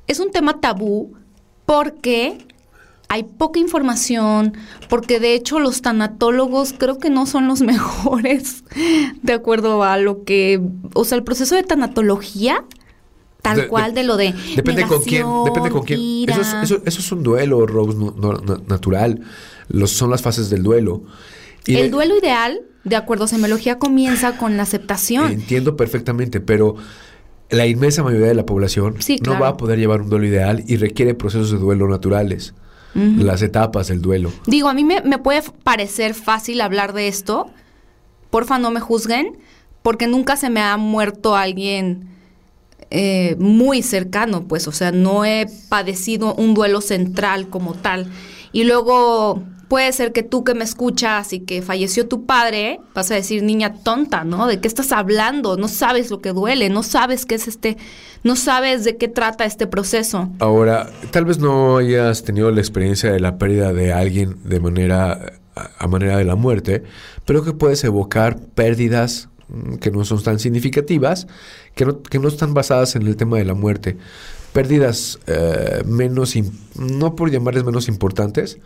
es 0.07 0.19
un 0.19 0.31
tema 0.31 0.59
tabú 0.59 1.13
porque 1.65 2.39
hay 3.13 3.23
poca 3.23 3.59
información, 3.59 4.53
porque 4.89 5.19
de 5.19 5.35
hecho 5.35 5.59
los 5.59 5.83
tanatólogos 5.83 6.73
creo 6.75 6.97
que 6.97 7.09
no 7.11 7.25
son 7.27 7.47
los 7.47 7.61
mejores 7.73 8.63
de 9.21 9.33
acuerdo 9.33 9.83
a 9.83 9.97
lo 9.97 10.23
que, 10.23 10.59
o 10.95 11.05
sea, 11.05 11.17
el 11.17 11.23
proceso 11.23 11.53
de 11.55 11.61
tanatología, 11.61 12.63
tal 13.43 13.57
De- 13.57 13.67
cual 13.67 13.93
de- 13.93 14.03
lo 14.03 14.17
de 14.17 14.33
Depende 14.55 14.87
con 14.87 15.03
quién, 15.03 15.27
depende 15.45 15.69
con 15.69 15.83
quién. 15.83 16.27
Eso 16.29 16.41
es, 16.41 16.53
eso- 16.63 16.81
eso 16.85 16.99
es 16.99 17.11
un 17.11 17.21
duelo, 17.21 17.65
Rose, 17.67 17.97
no- 17.97 18.15
no- 18.17 18.33
no- 18.33 18.57
natural. 18.67 19.21
Los, 19.69 19.91
son 19.91 20.09
las 20.09 20.21
fases 20.21 20.49
del 20.49 20.63
duelo. 20.63 21.03
Y 21.67 21.75
el 21.75 21.83
de- 21.83 21.89
duelo 21.91 22.17
ideal, 22.17 22.61
de 22.83 22.95
acuerdo 22.95 23.25
a 23.25 23.27
semiología, 23.27 23.77
comienza 23.77 24.37
con 24.37 24.57
la 24.57 24.63
aceptación. 24.63 25.31
Entiendo 25.31 25.77
perfectamente, 25.77 26.39
pero 26.41 26.75
la 27.49 27.67
inmensa 27.67 28.01
mayoría 28.01 28.27
de 28.27 28.33
la 28.33 28.45
población 28.47 28.95
Sí, 28.99 29.19
no 29.23 29.39
va 29.39 29.49
a 29.49 29.57
poder 29.57 29.77
llevar 29.77 30.01
un 30.01 30.09
duelo 30.09 30.25
ideal 30.25 30.63
y 30.65 30.77
requiere 30.77 31.13
procesos 31.13 31.51
de 31.51 31.57
duelo 31.59 31.87
naturales. 31.87 32.53
Las 32.95 33.41
etapas 33.41 33.87
del 33.87 34.01
duelo. 34.01 34.31
Digo, 34.45 34.69
a 34.69 34.73
mí 34.73 34.83
me, 34.83 35.01
me 35.01 35.17
puede 35.17 35.41
parecer 35.63 36.13
fácil 36.13 36.61
hablar 36.61 36.93
de 36.93 37.07
esto, 37.07 37.49
porfa 38.29 38.59
no 38.59 38.69
me 38.69 38.79
juzguen, 38.79 39.37
porque 39.81 40.07
nunca 40.07 40.35
se 40.35 40.49
me 40.49 40.61
ha 40.61 40.77
muerto 40.77 41.35
alguien 41.35 42.07
eh, 42.95 43.35
muy 43.39 43.81
cercano, 43.81 44.47
pues, 44.47 44.67
o 44.67 44.71
sea, 44.71 44.91
no 44.91 45.25
he 45.25 45.47
padecido 45.69 46.35
un 46.35 46.53
duelo 46.53 46.79
central 46.79 47.49
como 47.49 47.73
tal. 47.73 48.05
Y 48.51 48.65
luego 48.65 49.41
puede 49.67 49.91
ser 49.91 50.11
que 50.11 50.23
tú 50.23 50.43
que 50.43 50.53
me 50.53 50.63
escuchas 50.63 51.33
y 51.33 51.39
que 51.39 51.61
falleció 51.61 52.07
tu 52.07 52.25
padre, 52.25 52.79
vas 52.93 53.11
a 53.11 53.15
decir, 53.15 53.43
niña 53.43 53.73
tonta, 53.83 54.23
¿no? 54.23 54.47
¿De 54.47 54.59
qué 54.59 54.67
estás 54.67 54.91
hablando? 54.91 55.57
No 55.57 55.67
sabes 55.67 56.11
lo 56.11 56.21
que 56.21 56.33
duele, 56.33 56.69
no 56.69 56.83
sabes 56.83 57.25
qué 57.25 57.35
es 57.35 57.47
este, 57.47 57.77
no 58.23 58.35
sabes 58.35 58.83
de 58.83 58.97
qué 58.97 59.07
trata 59.07 59.45
este 59.45 59.67
proceso. 59.67 60.29
Ahora, 60.39 60.89
tal 61.11 61.25
vez 61.25 61.39
no 61.39 61.77
hayas 61.77 62.23
tenido 62.23 62.51
la 62.51 62.61
experiencia 62.61 63.11
de 63.11 63.19
la 63.19 63.37
pérdida 63.37 63.73
de 63.73 63.93
alguien 63.93 64.37
de 64.43 64.59
manera, 64.59 65.33
a 65.55 65.87
manera 65.87 66.17
de 66.17 66.25
la 66.25 66.35
muerte, 66.35 66.83
pero 67.25 67.43
que 67.43 67.53
puedes 67.53 67.83
evocar 67.83 68.39
pérdidas 68.39 69.29
mm, 69.47 69.75
que 69.75 69.91
no 69.91 70.05
son 70.05 70.21
tan 70.23 70.39
significativas, 70.39 71.27
que 71.75 71.85
no, 71.85 72.01
que 72.01 72.19
no 72.19 72.27
están 72.27 72.53
basadas 72.53 72.95
en 72.95 73.07
el 73.07 73.15
tema 73.15 73.37
de 73.37 73.45
la 73.45 73.53
muerte. 73.53 73.97
Pérdidas 74.51 75.19
eh, 75.25 75.81
menos, 75.85 76.35
no 76.75 77.15
por 77.15 77.31
llamarles 77.31 77.63
menos 77.63 77.87
importantes, 77.87 78.59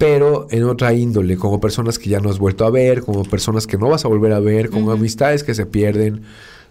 pero 0.00 0.46
en 0.50 0.64
otra 0.64 0.94
índole, 0.94 1.36
como 1.36 1.60
personas 1.60 1.98
que 1.98 2.08
ya 2.08 2.20
no 2.20 2.30
has 2.30 2.38
vuelto 2.38 2.64
a 2.64 2.70
ver, 2.70 3.02
como 3.02 3.22
personas 3.22 3.66
que 3.66 3.76
no 3.76 3.90
vas 3.90 4.06
a 4.06 4.08
volver 4.08 4.32
a 4.32 4.40
ver, 4.40 4.70
como 4.70 4.92
amistades 4.92 5.44
que 5.44 5.54
se 5.54 5.66
pierden, 5.66 6.22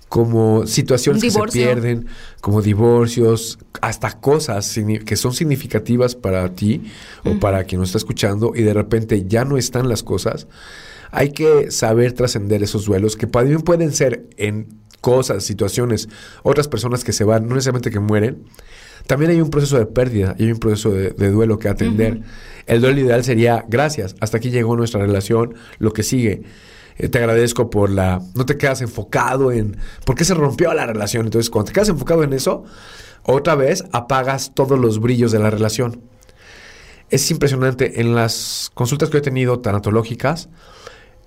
como 0.07 0.65
situaciones 0.65 1.21
que 1.21 1.29
se 1.29 1.39
pierden, 1.43 2.07
como 2.41 2.63
divorcios, 2.63 3.59
hasta 3.81 4.19
cosas 4.19 4.75
que 5.05 5.15
son 5.15 5.35
significativas 5.35 6.15
para 6.15 6.55
ti 6.55 6.85
o 7.23 7.39
para 7.39 7.65
quien 7.65 7.81
nos 7.81 7.89
está 7.89 7.99
escuchando 7.99 8.53
y 8.55 8.63
de 8.63 8.73
repente 8.73 9.23
ya 9.27 9.45
no 9.45 9.57
están 9.57 9.89
las 9.89 10.01
cosas. 10.01 10.47
Hay 11.11 11.29
que 11.29 11.69
saber 11.69 12.13
trascender 12.13 12.63
esos 12.63 12.85
duelos 12.85 13.15
que 13.15 13.27
también 13.27 13.61
pueden 13.61 13.93
ser 13.93 14.25
en 14.37 14.69
cosas, 15.01 15.43
situaciones, 15.43 16.09
otras 16.43 16.67
personas 16.67 17.03
que 17.03 17.13
se 17.13 17.23
van, 17.23 17.47
no 17.47 17.55
necesariamente 17.55 17.91
que 17.91 17.99
mueren, 17.99 18.43
también 19.07 19.31
hay 19.31 19.41
un 19.41 19.49
proceso 19.49 19.77
de 19.77 19.85
pérdida 19.85 20.35
y 20.37 20.43
hay 20.43 20.51
un 20.51 20.59
proceso 20.59 20.91
de, 20.91 21.31
duelo 21.31 21.57
que 21.57 21.67
atender. 21.67 22.21
El 22.67 22.81
duelo 22.81 22.99
ideal 22.99 23.23
sería, 23.23 23.65
gracias, 23.67 24.15
hasta 24.19 24.37
aquí 24.37 24.51
llegó 24.51 24.75
nuestra 24.75 25.01
relación, 25.01 25.55
lo 25.79 25.93
que 25.93 26.03
sigue. 26.03 26.43
Eh, 26.97 27.09
te 27.09 27.17
agradezco 27.17 27.69
por 27.69 27.89
la... 27.89 28.21
No 28.35 28.45
te 28.45 28.57
quedas 28.57 28.81
enfocado 28.81 29.51
en... 29.51 29.77
¿Por 30.05 30.15
qué 30.15 30.25
se 30.25 30.33
rompió 30.33 30.73
la 30.73 30.85
relación? 30.85 31.25
Entonces, 31.25 31.49
cuando 31.49 31.67
te 31.69 31.73
quedas 31.73 31.89
enfocado 31.89 32.23
en 32.23 32.33
eso, 32.33 32.65
otra 33.23 33.55
vez 33.55 33.85
apagas 33.93 34.53
todos 34.53 34.77
los 34.77 34.99
brillos 34.99 35.31
de 35.31 35.39
la 35.39 35.49
relación. 35.49 36.01
Es 37.09 37.31
impresionante, 37.31 38.01
en 38.01 38.13
las 38.13 38.69
consultas 38.75 39.09
que 39.09 39.17
he 39.17 39.21
tenido 39.21 39.59
tanatológicas, 39.59 40.49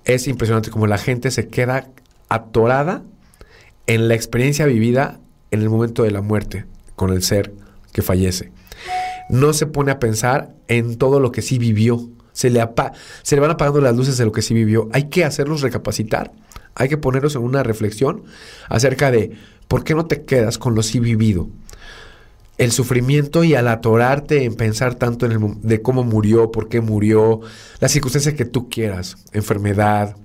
es 0.05 0.27
impresionante 0.27 0.69
como 0.69 0.87
la 0.87 0.97
gente 0.97 1.31
se 1.31 1.47
queda 1.47 1.89
atorada 2.29 3.03
en 3.87 4.07
la 4.07 4.15
experiencia 4.15 4.65
vivida 4.65 5.19
en 5.51 5.61
el 5.61 5.69
momento 5.69 6.03
de 6.03 6.11
la 6.11 6.21
muerte 6.21 6.65
con 6.95 7.11
el 7.11 7.23
ser 7.23 7.53
que 7.91 8.01
fallece. 8.01 8.51
No 9.29 9.53
se 9.53 9.65
pone 9.65 9.91
a 9.91 9.99
pensar 9.99 10.53
en 10.67 10.97
todo 10.97 11.19
lo 11.19 11.31
que 11.31 11.41
sí 11.41 11.57
vivió. 11.57 12.09
Se 12.33 12.49
le, 12.49 12.59
van 12.59 13.51
apagando 13.51 13.81
las 13.81 13.95
luces 13.95 14.17
de 14.17 14.25
lo 14.25 14.31
que 14.31 14.41
sí 14.41 14.53
vivió. 14.53 14.89
Hay 14.91 15.09
que 15.09 15.23
hacerlos 15.23 15.61
recapacitar. 15.61 16.31
Hay 16.75 16.89
que 16.89 16.97
ponerlos 16.97 17.35
en 17.35 17.43
una 17.43 17.63
reflexión 17.63 18.23
acerca 18.67 19.11
de 19.11 19.31
por 19.67 19.83
qué 19.83 19.93
no 19.93 20.05
te 20.07 20.23
quedas 20.23 20.57
con 20.57 20.75
lo 20.75 20.81
sí 20.81 20.99
vivido. 20.99 21.47
El 22.57 22.71
sufrimiento 22.71 23.43
y 23.43 23.55
al 23.55 23.67
atorarte 23.67 24.43
en 24.43 24.55
pensar 24.55 24.95
tanto 24.95 25.25
en 25.25 25.31
el, 25.31 25.39
de 25.61 25.81
cómo 25.81 26.03
murió, 26.03 26.51
por 26.51 26.69
qué 26.69 26.81
murió, 26.81 27.41
la 27.79 27.87
circunstancia 27.87 28.35
que 28.35 28.45
tú 28.45 28.69
quieras, 28.69 29.17
enfermedad, 29.31 30.15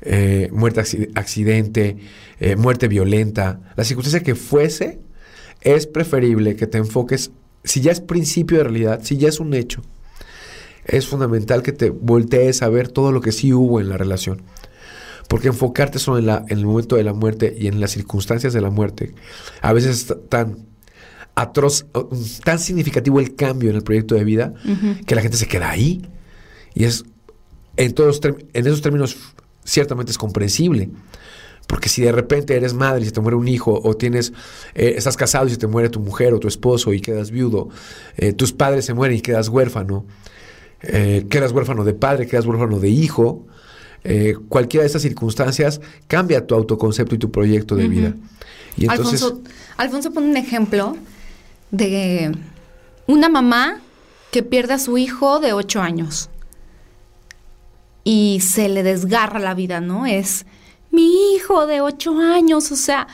eh, 0.00 0.48
muerte 0.52 0.82
accidente, 1.14 1.96
eh, 2.40 2.56
muerte 2.56 2.88
violenta, 2.88 3.60
la 3.76 3.84
circunstancia 3.84 4.22
que 4.22 4.34
fuese, 4.34 5.00
es 5.60 5.86
preferible 5.86 6.56
que 6.56 6.66
te 6.66 6.78
enfoques, 6.78 7.32
si 7.64 7.80
ya 7.80 7.92
es 7.92 8.00
principio 8.00 8.58
de 8.58 8.64
realidad, 8.64 9.00
si 9.02 9.16
ya 9.16 9.28
es 9.28 9.40
un 9.40 9.54
hecho, 9.54 9.82
es 10.84 11.06
fundamental 11.06 11.62
que 11.62 11.72
te 11.72 11.90
voltees 11.90 12.62
a 12.62 12.68
ver 12.68 12.88
todo 12.88 13.12
lo 13.12 13.20
que 13.20 13.32
sí 13.32 13.52
hubo 13.52 13.80
en 13.80 13.88
la 13.88 13.96
relación. 13.96 14.42
Porque 15.28 15.48
enfocarte 15.48 15.98
solo 15.98 16.18
en, 16.18 16.26
la, 16.26 16.44
en 16.48 16.58
el 16.58 16.64
momento 16.64 16.96
de 16.96 17.04
la 17.04 17.12
muerte 17.12 17.54
y 17.58 17.66
en 17.66 17.80
las 17.80 17.90
circunstancias 17.90 18.54
de 18.54 18.62
la 18.62 18.70
muerte, 18.70 19.14
a 19.60 19.74
veces 19.74 20.10
es 20.10 20.16
tan 20.30 20.68
atroz, 21.34 21.86
tan 22.44 22.58
significativo 22.58 23.20
el 23.20 23.36
cambio 23.36 23.70
en 23.70 23.76
el 23.76 23.82
proyecto 23.82 24.14
de 24.14 24.24
vida, 24.24 24.54
que 25.06 25.14
la 25.14 25.20
gente 25.20 25.36
se 25.36 25.46
queda 25.46 25.70
ahí. 25.70 26.08
Y 26.74 26.84
es, 26.84 27.04
en, 27.76 27.92
todos, 27.92 28.20
en 28.24 28.66
esos 28.66 28.80
términos, 28.80 29.16
ciertamente 29.68 30.10
es 30.10 30.18
comprensible. 30.18 30.88
Porque 31.66 31.90
si 31.90 32.00
de 32.00 32.12
repente 32.12 32.56
eres 32.56 32.72
madre 32.72 33.02
y 33.02 33.04
se 33.04 33.10
te 33.10 33.20
muere 33.20 33.36
un 33.36 33.46
hijo, 33.46 33.78
o 33.84 33.94
tienes, 33.94 34.32
eh, 34.74 34.94
estás 34.96 35.18
casado 35.18 35.46
y 35.46 35.50
se 35.50 35.58
te 35.58 35.66
muere 35.66 35.90
tu 35.90 36.00
mujer 36.00 36.32
o 36.32 36.40
tu 36.40 36.48
esposo 36.48 36.94
y 36.94 37.00
quedas 37.00 37.30
viudo, 37.30 37.68
eh, 38.16 38.32
tus 38.32 38.54
padres 38.54 38.86
se 38.86 38.94
mueren 38.94 39.18
y 39.18 39.20
quedas 39.20 39.50
huérfano, 39.50 40.06
eh, 40.80 41.26
quedas 41.28 41.52
huérfano 41.52 41.84
de 41.84 41.92
padre, 41.92 42.26
quedas 42.26 42.46
huérfano 42.46 42.80
de 42.80 42.88
hijo, 42.88 43.46
cualquiera 44.48 44.84
de 44.84 44.86
estas 44.86 45.02
circunstancias 45.02 45.82
cambia 46.06 46.46
tu 46.46 46.54
autoconcepto 46.54 47.14
y 47.14 47.18
tu 47.18 47.30
proyecto 47.30 47.76
de 47.76 47.88
vida. 47.88 48.14
Y 48.74 48.84
entonces, 48.84 49.22
Alfonso, 49.22 49.42
Alfonso 49.76 50.12
pone 50.12 50.30
un 50.30 50.36
ejemplo 50.38 50.96
de 51.70 52.32
una 53.06 53.28
mamá 53.28 53.82
que 54.30 54.42
pierde 54.42 54.74
a 54.74 54.78
su 54.78 54.96
hijo 54.96 55.40
de 55.40 55.52
ocho 55.52 55.82
años 55.82 56.30
y 58.08 58.40
se 58.40 58.70
le 58.70 58.82
desgarra 58.82 59.38
la 59.38 59.52
vida, 59.52 59.82
¿no? 59.82 60.06
Es 60.06 60.46
mi 60.90 61.34
hijo 61.34 61.66
de 61.66 61.82
ocho 61.82 62.18
años, 62.18 62.72
o 62.72 62.76
sea, 62.76 63.06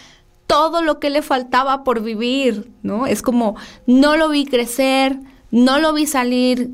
todo 0.46 0.82
lo 0.82 1.00
que 1.00 1.10
le 1.10 1.20
faltaba 1.20 1.82
por 1.82 2.00
vivir, 2.00 2.70
¿no? 2.84 3.04
Es 3.08 3.20
como, 3.20 3.56
no 3.88 4.16
lo 4.16 4.28
vi 4.28 4.46
crecer, 4.46 5.18
no 5.50 5.80
lo 5.80 5.94
vi 5.94 6.06
salir, 6.06 6.70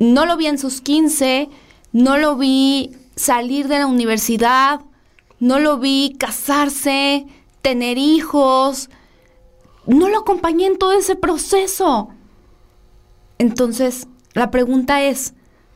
no 0.00 0.26
lo 0.26 0.36
vi 0.36 0.48
en 0.48 0.58
sus 0.58 0.80
15, 0.80 1.48
no 1.92 2.18
lo 2.18 2.34
vi 2.34 2.90
salir 3.14 3.68
de 3.68 3.78
la 3.78 3.86
universidad, 3.86 4.80
no 5.38 5.60
lo 5.60 5.78
vi 5.78 6.16
casarse, 6.18 7.24
tener 7.62 7.98
hijos, 7.98 8.90
no 9.86 10.08
lo 10.08 10.18
acompañé 10.18 10.66
en 10.66 10.76
todo 10.76 10.90
ese 10.90 11.14
proceso. 11.14 12.08
Entonces, 13.38 14.08
la 14.32 14.50
pregunta 14.50 15.04
es, 15.04 15.34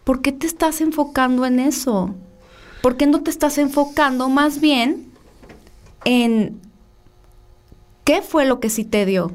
¿por 0.08 0.22
qué 0.22 0.32
te 0.32 0.46
estás 0.46 0.80
enfocando 0.80 1.44
en 1.44 1.60
eso? 1.60 2.14
¿por 2.80 2.96
qué 2.96 3.06
no 3.06 3.20
te 3.22 3.28
estás 3.28 3.58
enfocando 3.58 4.30
más 4.30 4.58
bien 4.58 5.12
en 6.06 6.58
qué 8.04 8.22
fue 8.22 8.46
lo 8.46 8.58
que 8.58 8.70
sí 8.70 8.86
te 8.86 9.04
dio? 9.04 9.32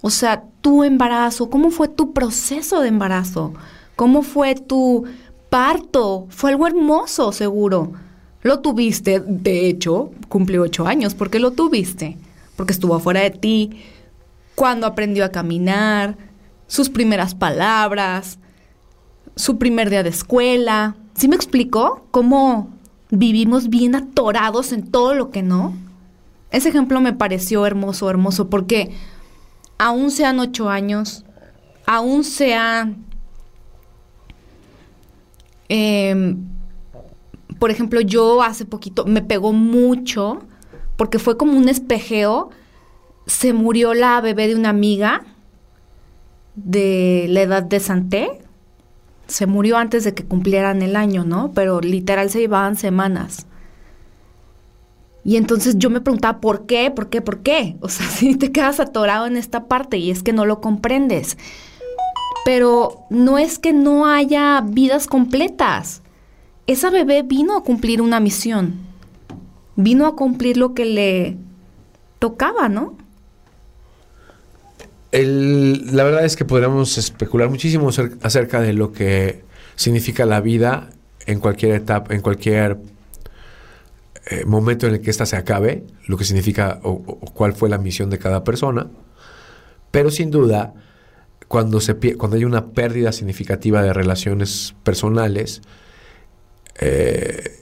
O 0.00 0.10
sea, 0.10 0.44
tu 0.60 0.84
embarazo, 0.84 1.50
¿cómo 1.50 1.72
fue 1.72 1.88
tu 1.88 2.12
proceso 2.12 2.80
de 2.80 2.90
embarazo? 2.90 3.54
¿Cómo 3.96 4.22
fue 4.22 4.54
tu 4.54 5.06
parto? 5.50 6.28
Fue 6.28 6.50
algo 6.50 6.68
hermoso, 6.68 7.32
seguro. 7.32 7.90
Lo 8.42 8.60
tuviste, 8.60 9.18
de 9.18 9.66
hecho, 9.66 10.12
cumplió 10.28 10.62
ocho 10.62 10.86
años. 10.86 11.16
¿Por 11.16 11.28
qué 11.28 11.40
lo 11.40 11.50
tuviste? 11.50 12.18
Porque 12.54 12.72
estuvo 12.72 12.94
afuera 12.94 13.22
de 13.22 13.30
ti, 13.30 13.70
cuando 14.54 14.86
aprendió 14.86 15.24
a 15.24 15.30
caminar, 15.30 16.16
sus 16.68 16.88
primeras 16.88 17.34
palabras, 17.34 18.38
su 19.36 19.58
primer 19.58 19.90
día 19.90 20.02
de 20.02 20.10
escuela, 20.10 20.96
¿Sí 21.14 21.28
me 21.28 21.36
explicó 21.36 22.06
cómo 22.10 22.70
vivimos 23.10 23.68
bien 23.68 23.94
atorados 23.94 24.72
en 24.72 24.90
todo 24.90 25.14
lo 25.14 25.30
que 25.30 25.42
no? 25.42 25.74
Ese 26.50 26.70
ejemplo 26.70 27.00
me 27.00 27.12
pareció 27.12 27.66
hermoso, 27.66 28.10
hermoso, 28.10 28.48
porque 28.48 28.92
aún 29.78 30.10
sean 30.10 30.40
ocho 30.40 30.68
años, 30.68 31.24
aún 31.86 32.24
sean, 32.24 33.04
em, 35.68 36.38
por 37.58 37.70
ejemplo, 37.70 38.00
yo 38.00 38.42
hace 38.42 38.64
poquito 38.64 39.04
me 39.04 39.22
pegó 39.22 39.52
mucho, 39.52 40.40
porque 40.96 41.18
fue 41.18 41.36
como 41.36 41.56
un 41.56 41.68
espejeo, 41.68 42.50
se 43.26 43.52
murió 43.52 43.94
la 43.94 44.20
bebé 44.20 44.48
de 44.48 44.56
una 44.56 44.70
amiga 44.70 45.24
de 46.54 47.26
la 47.28 47.42
edad 47.42 47.62
de 47.62 47.80
Santé, 47.80 48.41
se 49.32 49.46
murió 49.46 49.78
antes 49.78 50.04
de 50.04 50.12
que 50.14 50.24
cumplieran 50.24 50.82
el 50.82 50.94
año, 50.94 51.24
¿no? 51.24 51.52
Pero 51.54 51.80
literal 51.80 52.28
se 52.28 52.40
llevaban 52.40 52.76
semanas. 52.76 53.46
Y 55.24 55.36
entonces 55.36 55.78
yo 55.78 55.88
me 55.88 56.00
preguntaba, 56.00 56.40
¿por 56.40 56.66
qué? 56.66 56.90
¿Por 56.90 57.08
qué? 57.08 57.22
¿Por 57.22 57.40
qué? 57.40 57.76
O 57.80 57.88
sea, 57.88 58.06
si 58.10 58.36
te 58.36 58.52
quedas 58.52 58.78
atorado 58.78 59.26
en 59.26 59.36
esta 59.36 59.64
parte 59.68 59.96
y 59.96 60.10
es 60.10 60.22
que 60.22 60.32
no 60.32 60.44
lo 60.44 60.60
comprendes. 60.60 61.38
Pero 62.44 63.06
no 63.08 63.38
es 63.38 63.58
que 63.58 63.72
no 63.72 64.06
haya 64.06 64.60
vidas 64.60 65.06
completas. 65.06 66.02
Esa 66.66 66.90
bebé 66.90 67.22
vino 67.22 67.56
a 67.56 67.62
cumplir 67.62 68.02
una 68.02 68.20
misión. 68.20 68.80
Vino 69.76 70.06
a 70.06 70.16
cumplir 70.16 70.58
lo 70.58 70.74
que 70.74 70.84
le 70.84 71.38
tocaba, 72.18 72.68
¿no? 72.68 72.96
La 75.12 76.04
verdad 76.04 76.24
es 76.24 76.36
que 76.36 76.44
podríamos 76.44 76.96
especular 76.96 77.50
muchísimo 77.50 77.90
acerca 78.22 78.60
de 78.60 78.72
lo 78.72 78.92
que 78.92 79.44
significa 79.76 80.24
la 80.24 80.40
vida 80.40 80.88
en 81.26 81.38
cualquier 81.38 81.74
etapa, 81.74 82.14
en 82.14 82.22
cualquier 82.22 82.78
eh, 84.30 84.44
momento 84.46 84.86
en 84.86 84.94
el 84.94 85.00
que 85.00 85.10
ésta 85.10 85.26
se 85.26 85.36
acabe, 85.36 85.84
lo 86.06 86.16
que 86.16 86.24
significa 86.24 86.80
o, 86.82 87.02
cuál 87.34 87.52
fue 87.52 87.68
la 87.68 87.78
misión 87.78 88.08
de 88.08 88.18
cada 88.18 88.42
persona, 88.42 88.88
pero 89.90 90.10
sin 90.10 90.30
duda, 90.30 90.72
cuando, 91.46 91.80
se, 91.80 91.94
cuando 92.16 92.38
hay 92.38 92.46
una 92.46 92.68
pérdida 92.70 93.12
significativa 93.12 93.82
de 93.82 93.92
relaciones 93.92 94.74
personales, 94.82 95.60
eh, 96.80 97.58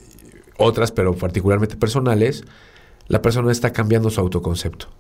otras, 0.57 0.93
pero 0.93 1.17
particularmente 1.17 1.77
personales, 1.77 2.45
la 3.09 3.23
persona 3.23 3.51
está 3.51 3.73
cambiando 3.73 4.11
su 4.11 4.21
autoconcepto. 4.21 5.00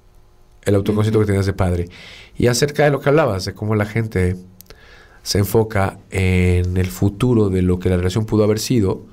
El 0.64 0.74
autoconcepto 0.74 1.20
que 1.20 1.26
tenías 1.26 1.46
de 1.46 1.52
padre. 1.52 1.88
Y 2.36 2.46
acerca 2.46 2.84
de 2.84 2.90
lo 2.90 3.00
que 3.00 3.08
hablabas, 3.08 3.44
de 3.44 3.54
cómo 3.54 3.74
la 3.74 3.86
gente 3.86 4.36
se 5.22 5.38
enfoca 5.38 5.98
en 6.10 6.76
el 6.76 6.86
futuro 6.86 7.48
de 7.48 7.62
lo 7.62 7.78
que 7.78 7.88
la 7.88 7.96
relación 7.96 8.26
pudo 8.26 8.44
haber 8.44 8.58
sido, 8.58 9.04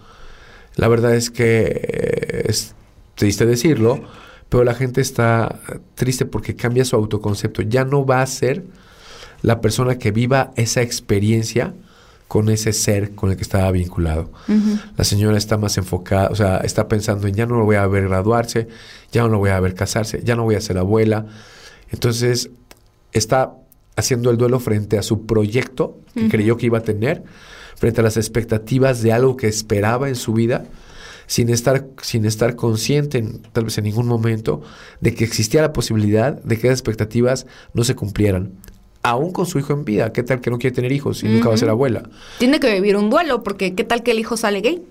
la 0.75 0.87
verdad 0.87 1.15
es 1.15 1.29
que 1.31 1.65
eh, 1.67 2.43
es 2.47 2.75
triste 3.15 3.45
decirlo, 3.45 4.01
pero 4.49 4.63
la 4.63 4.73
gente 4.73 5.01
está 5.01 5.59
triste 5.95 6.25
porque 6.25 6.55
cambia 6.55 6.85
su 6.85 6.95
autoconcepto. 6.95 7.61
Ya 7.63 7.83
no 7.83 8.05
va 8.05 8.21
a 8.21 8.27
ser 8.27 8.63
la 9.41 9.59
persona 9.59 9.97
que 9.97 10.11
viva 10.11 10.51
esa 10.55 10.81
experiencia 10.81 11.73
con 12.27 12.49
ese 12.49 12.73
ser 12.73 13.15
con 13.15 13.29
el 13.31 13.37
que 13.37 13.43
estaba 13.43 13.71
vinculado. 13.71 14.31
La 14.97 15.03
señora 15.03 15.37
está 15.37 15.57
más 15.57 15.77
enfocada, 15.77 16.27
o 16.29 16.35
sea, 16.35 16.57
está 16.57 16.87
pensando 16.87 17.27
en 17.27 17.35
ya 17.35 17.45
no 17.45 17.57
lo 17.57 17.65
voy 17.65 17.77
a 17.77 17.87
ver 17.87 18.07
graduarse, 18.09 18.67
ya 19.11 19.21
no 19.23 19.29
lo 19.29 19.37
voy 19.39 19.51
a 19.51 19.59
ver 19.59 19.73
casarse, 19.75 20.21
ya 20.23 20.35
no 20.35 20.43
voy 20.43 20.55
a 20.55 20.61
ser 20.61 20.77
abuela. 20.77 21.25
Entonces, 21.89 22.49
está 23.13 23.53
haciendo 23.95 24.29
el 24.29 24.37
duelo 24.37 24.59
frente 24.59 24.97
a 24.97 25.03
su 25.03 25.25
proyecto 25.25 25.97
que 26.13 26.27
creyó 26.29 26.57
que 26.57 26.65
iba 26.67 26.79
a 26.79 26.81
tener, 26.83 27.23
frente 27.75 28.01
a 28.01 28.03
las 28.03 28.17
expectativas 28.17 29.01
de 29.01 29.13
algo 29.13 29.37
que 29.37 29.47
esperaba 29.47 30.09
en 30.09 30.15
su 30.15 30.33
vida, 30.33 30.65
sin 31.27 31.49
estar, 31.49 31.87
sin 32.01 32.25
estar 32.25 32.55
consciente, 32.55 33.17
en- 33.19 33.41
tal 33.53 33.65
vez 33.65 33.77
en 33.77 33.83
ningún 33.85 34.07
momento, 34.07 34.61
de 35.01 35.13
que 35.13 35.23
existía 35.23 35.61
la 35.61 35.73
posibilidad 35.73 36.41
de 36.43 36.57
que 36.57 36.67
esas 36.67 36.79
expectativas 36.79 37.45
no 37.73 37.83
se 37.83 37.95
cumplieran. 37.95 38.51
Aún 39.09 39.31
con 39.31 39.45
su 39.45 39.57
hijo 39.59 39.73
en 39.73 39.85
vida, 39.85 40.11
¿qué 40.11 40.23
tal 40.23 40.41
que 40.41 40.49
no 40.49 40.57
quiere 40.57 40.75
tener 40.75 40.91
hijos 40.91 41.23
y 41.23 41.27
nunca 41.27 41.49
va 41.49 41.55
a 41.55 41.57
ser 41.57 41.69
abuela? 41.69 42.03
Tiene 42.39 42.59
que 42.59 42.73
vivir 42.73 42.97
un 42.97 43.09
duelo, 43.09 43.43
porque 43.43 43.73
¿qué 43.75 43.83
tal 43.83 44.03
que 44.03 44.11
el 44.11 44.19
hijo 44.19 44.35
sale 44.37 44.61
gay? 44.61 44.83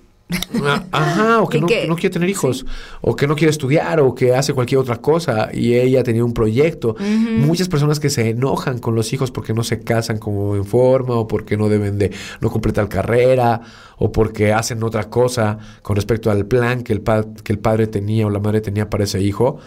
Ah, 0.64 0.82
Ajá, 0.90 1.40
o 1.42 1.48
que 1.48 1.60
no, 1.60 1.66
que- 1.68 1.86
no 1.86 1.94
quiere 1.94 2.12
tener 2.12 2.28
hijos, 2.28 2.66
o 3.00 3.14
que 3.14 3.26
no 3.28 3.36
quiere 3.36 3.50
estudiar, 3.50 4.00
o 4.00 4.14
que 4.14 4.34
hace 4.34 4.52
cualquier 4.54 4.78
otra 4.80 4.96
cosa, 4.96 5.50
y 5.52 5.74
ella 5.74 6.02
tenía 6.02 6.24
un 6.24 6.34
proyecto. 6.34 6.96
Muchas 6.98 7.68
personas 7.68 8.00
que 8.00 8.10
se 8.10 8.30
enojan 8.30 8.78
con 8.78 8.94
los 8.96 9.12
hijos 9.12 9.30
porque 9.30 9.52
no 9.54 9.62
se 9.62 9.80
casan 9.80 10.18
como 10.18 10.56
en 10.56 10.64
forma, 10.64 11.14
o 11.14 11.28
porque 11.28 11.56
no 11.56 11.68
deben 11.68 11.98
de, 11.98 12.10
no 12.40 12.50
completar 12.50 12.88
carrera, 12.88 13.60
o 13.98 14.10
porque 14.10 14.52
hacen 14.52 14.82
otra 14.82 15.04
cosa 15.10 15.58
con 15.82 15.94
respecto 15.94 16.30
al 16.30 16.44
plan 16.46 16.82
que 16.82 16.92
el, 16.92 17.02
pa- 17.02 17.24
que 17.44 17.52
el 17.52 17.58
padre 17.60 17.86
tenía 17.86 18.26
o 18.26 18.30
la 18.30 18.40
madre 18.40 18.60
tenía 18.60 18.90
para 18.90 19.04
ese 19.04 19.22
hijo, 19.22 19.58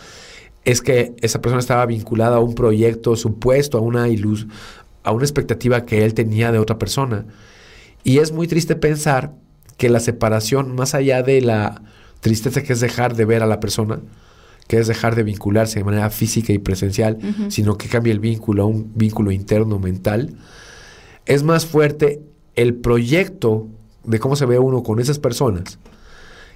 es 0.66 0.82
que 0.82 1.16
esa 1.22 1.42
persona 1.42 1.60
estaba 1.60 1.86
vinculada 1.86 2.38
a 2.38 2.40
un 2.40 2.56
proyecto 2.56 3.16
supuesto, 3.16 3.78
a 3.78 3.82
una 3.82 4.10
ilus 4.10 4.48
a 5.04 5.12
una 5.12 5.24
expectativa 5.24 5.86
que 5.86 6.06
él 6.06 6.14
tenía 6.14 6.52
de 6.52 6.60
otra 6.60 6.78
persona. 6.78 7.26
Y 8.04 8.20
es 8.20 8.32
muy 8.32 8.48
triste 8.48 8.76
pensar 8.76 9.34
que 9.78 9.90
la 9.90 10.00
separación, 10.00 10.76
más 10.76 10.94
allá 10.94 11.24
de 11.24 11.42
la 11.42 11.82
tristeza 12.20 12.62
que 12.62 12.74
es 12.74 12.80
dejar 12.80 13.16
de 13.16 13.26
ver 13.26 13.42
a 13.44 13.48
la 13.48 13.60
persona, 13.60 14.02
que 14.68 14.78
es 14.78 14.88
dejar 14.88 15.16
de 15.16 15.24
vincularse 15.24 15.80
de 15.80 15.86
manera 15.86 16.10
física 16.10 16.54
y 16.54 16.60
presencial, 16.60 17.18
sino 17.48 17.78
que 17.78 17.88
cambia 17.88 18.14
el 18.14 18.20
vínculo 18.20 18.64
a 18.64 18.66
un 18.66 18.92
vínculo 18.94 19.32
interno 19.32 19.80
mental, 19.80 20.36
es 21.26 21.44
más 21.44 21.66
fuerte 21.66 22.22
el 22.56 22.76
proyecto 22.76 23.68
de 24.04 24.20
cómo 24.20 24.36
se 24.36 24.46
ve 24.46 24.60
uno 24.60 24.84
con 24.84 25.00
esas 25.00 25.18
personas 25.18 25.80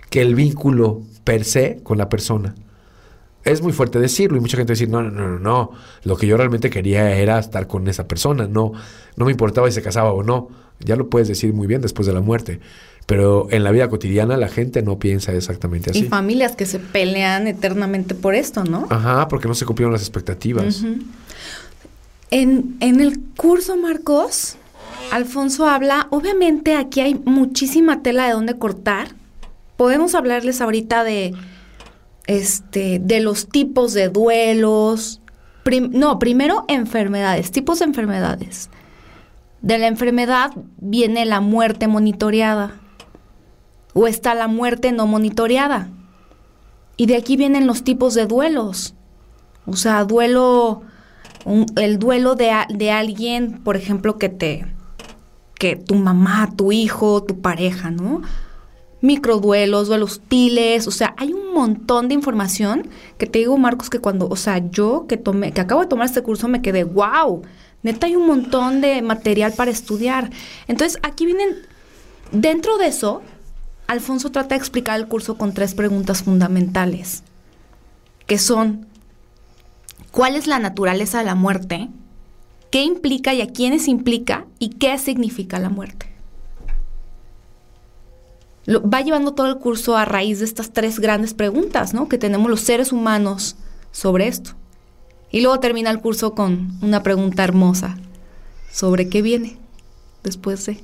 que 0.09 0.21
el 0.21 0.35
vínculo 0.35 1.01
per 1.23 1.43
se 1.43 1.79
con 1.81 1.97
la 1.97 2.09
persona. 2.09 2.53
Es 3.45 3.61
muy 3.61 3.73
fuerte 3.73 3.99
decirlo 3.99 4.37
y 4.37 4.39
mucha 4.39 4.55
gente 4.57 4.73
decir, 4.73 4.89
no, 4.89 5.01
no, 5.03 5.11
no, 5.11 5.27
no, 5.29 5.39
no, 5.39 5.71
lo 6.05 6.15
que 6.15 6.27
yo 6.27 6.37
realmente 6.37 6.69
quería 6.69 7.11
era 7.17 7.39
estar 7.39 7.67
con 7.67 7.87
esa 7.87 8.07
persona, 8.07 8.47
no, 8.47 8.71
no 9.17 9.25
me 9.25 9.31
importaba 9.31 9.67
si 9.67 9.73
se 9.75 9.81
casaba 9.81 10.13
o 10.13 10.23
no, 10.23 10.47
ya 10.79 10.95
lo 10.95 11.09
puedes 11.09 11.27
decir 11.27 11.53
muy 11.53 11.67
bien 11.67 11.81
después 11.81 12.07
de 12.07 12.13
la 12.13 12.21
muerte, 12.21 12.59
pero 13.05 13.47
en 13.51 13.63
la 13.65 13.71
vida 13.71 13.89
cotidiana 13.89 14.37
la 14.37 14.47
gente 14.47 14.81
no 14.81 14.97
piensa 14.97 15.33
exactamente 15.33 15.91
Y 15.93 15.99
así. 15.99 16.07
familias 16.07 16.55
que 16.55 16.65
se 16.65 16.79
pelean 16.79 17.47
eternamente 17.47 18.15
por 18.15 18.33
esto, 18.33 18.63
¿no? 18.63 18.87
Ajá, 18.89 19.27
porque 19.27 19.47
no 19.49 19.55
se 19.55 19.65
cumplieron 19.65 19.91
las 19.91 20.01
expectativas. 20.01 20.83
En, 22.31 22.77
en 22.79 23.01
el 23.01 23.19
curso, 23.35 23.77
Marcos, 23.77 24.55
Alfonso 25.11 25.67
habla, 25.67 26.07
obviamente 26.09 26.75
aquí 26.75 27.01
hay 27.01 27.15
muchísima 27.15 28.01
tela 28.01 28.25
de 28.25 28.33
dónde 28.33 28.57
cortar. 28.57 29.09
Podemos 29.77 30.15
hablarles 30.15 30.61
ahorita 30.61 31.03
de, 31.03 31.33
este, 32.27 32.99
de 32.99 33.19
los 33.19 33.47
tipos 33.47 33.93
de 33.93 34.09
duelos. 34.09 35.21
No, 35.91 36.19
primero 36.19 36.65
enfermedades, 36.67 37.51
tipos 37.51 37.79
de 37.79 37.85
enfermedades. 37.85 38.69
De 39.61 39.77
la 39.77 39.87
enfermedad 39.87 40.51
viene 40.77 41.25
la 41.25 41.39
muerte 41.39 41.87
monitoreada. 41.87 42.79
O 43.93 44.07
está 44.07 44.33
la 44.33 44.47
muerte 44.47 44.91
no 44.91 45.07
monitoreada. 45.07 45.89
Y 46.97 47.05
de 47.05 47.15
aquí 47.15 47.37
vienen 47.37 47.67
los 47.67 47.83
tipos 47.83 48.13
de 48.13 48.25
duelos. 48.25 48.95
O 49.65 49.75
sea, 49.75 50.03
duelo, 50.03 50.81
el 51.77 51.97
duelo 51.97 52.35
de, 52.35 52.51
de 52.69 52.91
alguien, 52.91 53.61
por 53.63 53.77
ejemplo, 53.77 54.17
que 54.17 54.29
te, 54.29 54.65
que 55.55 55.75
tu 55.75 55.95
mamá, 55.95 56.51
tu 56.55 56.71
hijo, 56.71 57.23
tu 57.23 57.39
pareja, 57.39 57.89
¿no? 57.89 58.21
Microduelos, 59.03 59.89
duelos 59.89 60.13
sutiles, 60.13 60.87
o 60.87 60.91
sea, 60.91 61.13
hay 61.17 61.33
un 61.33 61.53
montón 61.53 62.07
de 62.07 62.13
información 62.13 62.87
que 63.17 63.27
te 63.27 63.39
digo, 63.39 63.57
Marcos, 63.57 63.89
que 63.89 63.99
cuando, 63.99 64.29
o 64.29 64.37
sea, 64.37 64.69
yo 64.71 65.07
que 65.09 65.17
tomé, 65.17 65.51
que 65.51 65.59
acabo 65.59 65.81
de 65.81 65.87
tomar 65.87 66.05
este 66.05 66.23
curso 66.23 66.47
me 66.47 66.61
quedé, 66.61 66.85
wow, 66.85 67.41
neta 67.81 68.07
hay 68.07 68.15
un 68.15 68.25
montón 68.25 68.79
de 68.79 69.01
material 69.01 69.51
para 69.51 69.71
estudiar. 69.71 70.29
Entonces, 70.69 71.01
aquí 71.03 71.25
vienen, 71.25 71.49
dentro 72.31 72.77
de 72.77 72.87
eso, 72.87 73.21
Alfonso 73.87 74.31
trata 74.31 74.55
de 74.55 74.59
explicar 74.59 74.97
el 74.97 75.09
curso 75.09 75.37
con 75.37 75.53
tres 75.53 75.75
preguntas 75.75 76.23
fundamentales, 76.23 77.23
que 78.25 78.37
son, 78.37 78.87
¿cuál 80.11 80.37
es 80.37 80.47
la 80.47 80.59
naturaleza 80.59 81.17
de 81.17 81.25
la 81.25 81.35
muerte? 81.35 81.89
¿Qué 82.71 82.83
implica 82.83 83.33
y 83.33 83.41
a 83.41 83.47
quiénes 83.47 83.89
implica? 83.89 84.45
¿Y 84.59 84.69
qué 84.69 84.97
significa 84.97 85.59
la 85.59 85.67
muerte? 85.67 86.12
Lo- 88.65 88.87
va 88.89 89.01
llevando 89.01 89.33
todo 89.33 89.47
el 89.47 89.57
curso 89.57 89.97
a 89.97 90.05
raíz 90.05 90.39
de 90.39 90.45
estas 90.45 90.71
tres 90.71 90.99
grandes 90.99 91.33
preguntas, 91.33 91.93
¿no? 91.93 92.07
Que 92.07 92.17
tenemos 92.17 92.49
los 92.49 92.61
seres 92.61 92.91
humanos 92.91 93.55
sobre 93.91 94.27
esto. 94.27 94.51
Y 95.31 95.41
luego 95.41 95.59
termina 95.59 95.89
el 95.89 95.99
curso 95.99 96.33
con 96.35 96.77
una 96.81 97.03
pregunta 97.03 97.43
hermosa 97.43 97.97
sobre 98.71 99.09
qué 99.09 99.21
viene 99.21 99.57
después 100.23 100.65
de. 100.65 100.79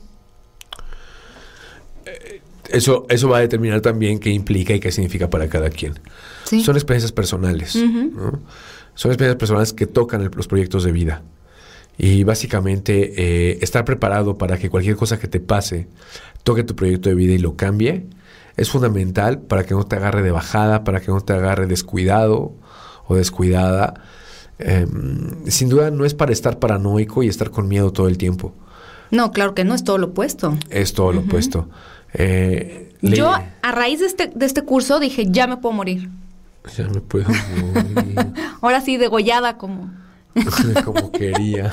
Eso, 2.70 3.06
eso 3.10 3.30
va 3.30 3.38
a 3.38 3.42
determinar 3.42 3.82
también 3.82 4.20
qué 4.20 4.30
implica 4.30 4.74
y 4.74 4.80
qué 4.80 4.92
significa 4.92 5.30
para 5.30 5.48
cada 5.50 5.70
quien. 5.70 6.00
Sí. 6.44 6.64
Son 6.64 6.76
experiencias 6.76 7.12
personales. 7.12 7.72
Son 7.72 9.12
experiencias 9.12 9.36
personales 9.38 9.74
que 9.74 9.88
tocan 9.88 10.22
el- 10.22 10.32
los 10.36 10.48
proyectos 10.48 10.84
de 10.84 10.92
vida. 10.92 11.24
Y 12.02 12.24
básicamente 12.24 13.14
eh, 13.18 13.60
estar 13.62 13.84
preparado 13.84 14.38
para 14.38 14.58
que 14.58 14.70
cualquier 14.70 14.96
cosa 14.96 15.20
que 15.20 15.28
te 15.28 15.42
pase 15.42 15.88
toque 16.44 16.64
tu 16.64 16.74
proyecto 16.74 17.10
de 17.10 17.16
vida 17.16 17.34
y 17.34 17.38
lo 17.38 17.58
cambie 17.58 18.08
es 18.56 18.70
fundamental 18.70 19.40
para 19.40 19.66
que 19.66 19.74
no 19.74 19.86
te 19.86 19.98
agarre 19.98 20.22
de 20.22 20.32
bajada, 20.32 20.84
para 20.84 21.02
que 21.02 21.12
no 21.12 21.22
te 21.22 21.34
agarre 21.34 21.68
descuidado 21.68 22.54
o 23.06 23.16
descuidada. 23.16 23.96
Eh, 24.60 24.86
sin 25.48 25.70
duda 25.70 25.92
no 25.92 26.06
es 26.06 26.14
para 26.14 26.32
estar 26.32 26.60
paranoico 26.60 27.24
y 27.24 27.28
estar 27.28 27.52
con 27.52 27.68
miedo 27.68 27.92
todo 27.92 28.08
el 28.08 28.18
tiempo. 28.18 28.54
No, 29.12 29.32
claro 29.32 29.56
que 29.56 29.64
no, 29.64 29.76
es 29.76 29.84
todo 29.84 29.98
lo 29.98 30.08
opuesto. 30.08 30.58
Es 30.70 30.94
todo 30.94 31.14
lo 31.14 31.22
opuesto. 31.22 31.70
Eh, 32.14 32.94
Yo, 33.02 33.34
a 33.62 33.72
raíz 33.72 34.00
de 34.00 34.06
este, 34.06 34.28
de 34.34 34.46
este 34.46 34.64
curso, 34.64 35.00
dije, 35.00 35.28
ya 35.30 35.48
me 35.48 35.58
puedo 35.58 35.74
morir. 35.74 36.10
Ya 36.78 36.88
me 36.88 37.02
puedo 37.02 37.28
morir. 37.30 38.34
Ahora 38.62 38.82
sí, 38.82 38.98
degollada 38.98 39.58
como... 39.58 39.90
como 40.86 41.12
quería. 41.12 41.72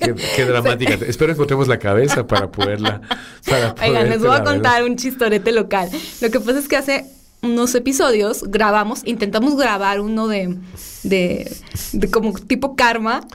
qué, 0.00 0.14
qué 0.36 0.44
dramática. 0.44 0.94
Espero 1.06 1.32
encontremos 1.32 1.68
la 1.68 1.78
cabeza 1.78 2.26
para 2.26 2.50
poderla. 2.50 3.00
Para 3.46 3.74
Oigan, 3.82 4.08
les 4.08 4.20
voy 4.20 4.34
a 4.34 4.42
contar 4.42 4.84
un 4.84 4.96
chistorete 4.96 5.52
local. 5.52 5.90
Lo 6.20 6.30
que 6.30 6.40
pasa 6.40 6.58
es 6.58 6.68
que 6.68 6.76
hace 6.76 7.06
unos 7.42 7.74
episodios 7.74 8.44
grabamos, 8.44 9.00
intentamos 9.04 9.56
grabar 9.56 10.00
uno 10.00 10.28
de, 10.28 10.58
de, 11.02 11.50
de 11.92 12.10
como 12.10 12.32
tipo 12.34 12.76
karma, 12.76 13.26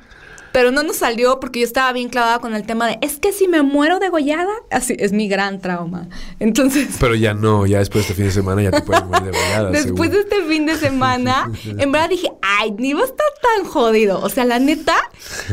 pero 0.55 0.71
no 0.71 0.83
nos 0.83 0.95
salió 0.95 1.41
porque 1.41 1.59
yo 1.59 1.65
estaba 1.65 1.91
bien 1.91 2.07
clavada 2.07 2.39
con 2.39 2.55
el 2.55 2.65
tema 2.65 2.87
de, 2.87 2.97
es 3.01 3.19
que 3.19 3.33
si 3.33 3.45
me 3.45 3.61
muero 3.61 3.99
degollada, 3.99 4.53
así 4.71 4.95
es 4.97 5.11
mi 5.11 5.27
gran 5.27 5.59
trauma. 5.59 6.07
Entonces... 6.39 6.95
Pero 6.97 7.13
ya 7.13 7.33
no, 7.33 7.65
ya 7.65 7.79
después 7.79 8.05
de 8.05 8.11
este 8.11 8.13
fin 8.13 8.25
de 8.27 8.31
semana 8.31 8.61
ya 8.63 8.71
te 8.71 8.81
puedes 8.81 9.03
morir 9.03 9.23
de 9.33 9.37
volada, 9.37 9.71
Después 9.71 10.11
de 10.11 10.21
este 10.21 10.43
fin 10.43 10.65
de 10.65 10.77
semana, 10.77 11.51
en 11.65 11.91
verdad 11.91 12.09
dije, 12.09 12.31
ay, 12.41 12.71
ni 12.77 12.93
va 12.93 13.01
a 13.01 13.03
estar 13.03 13.27
tan 13.57 13.65
jodido. 13.65 14.21
O 14.21 14.29
sea, 14.29 14.45
la 14.45 14.59
neta, 14.59 14.95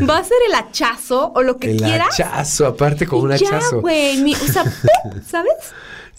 va 0.08 0.18
a 0.18 0.22
ser 0.22 0.36
el 0.46 0.54
hachazo 0.54 1.32
o 1.34 1.42
lo 1.42 1.56
que 1.56 1.72
El 1.72 1.78
quieras. 1.82 2.20
hachazo, 2.20 2.68
aparte 2.68 3.04
con 3.04 3.22
un 3.22 3.36
ya, 3.36 3.48
hachazo. 3.48 3.80
güey. 3.80 4.32
O 4.34 4.52
sea, 4.52 4.62
¿sabes? 5.28 5.52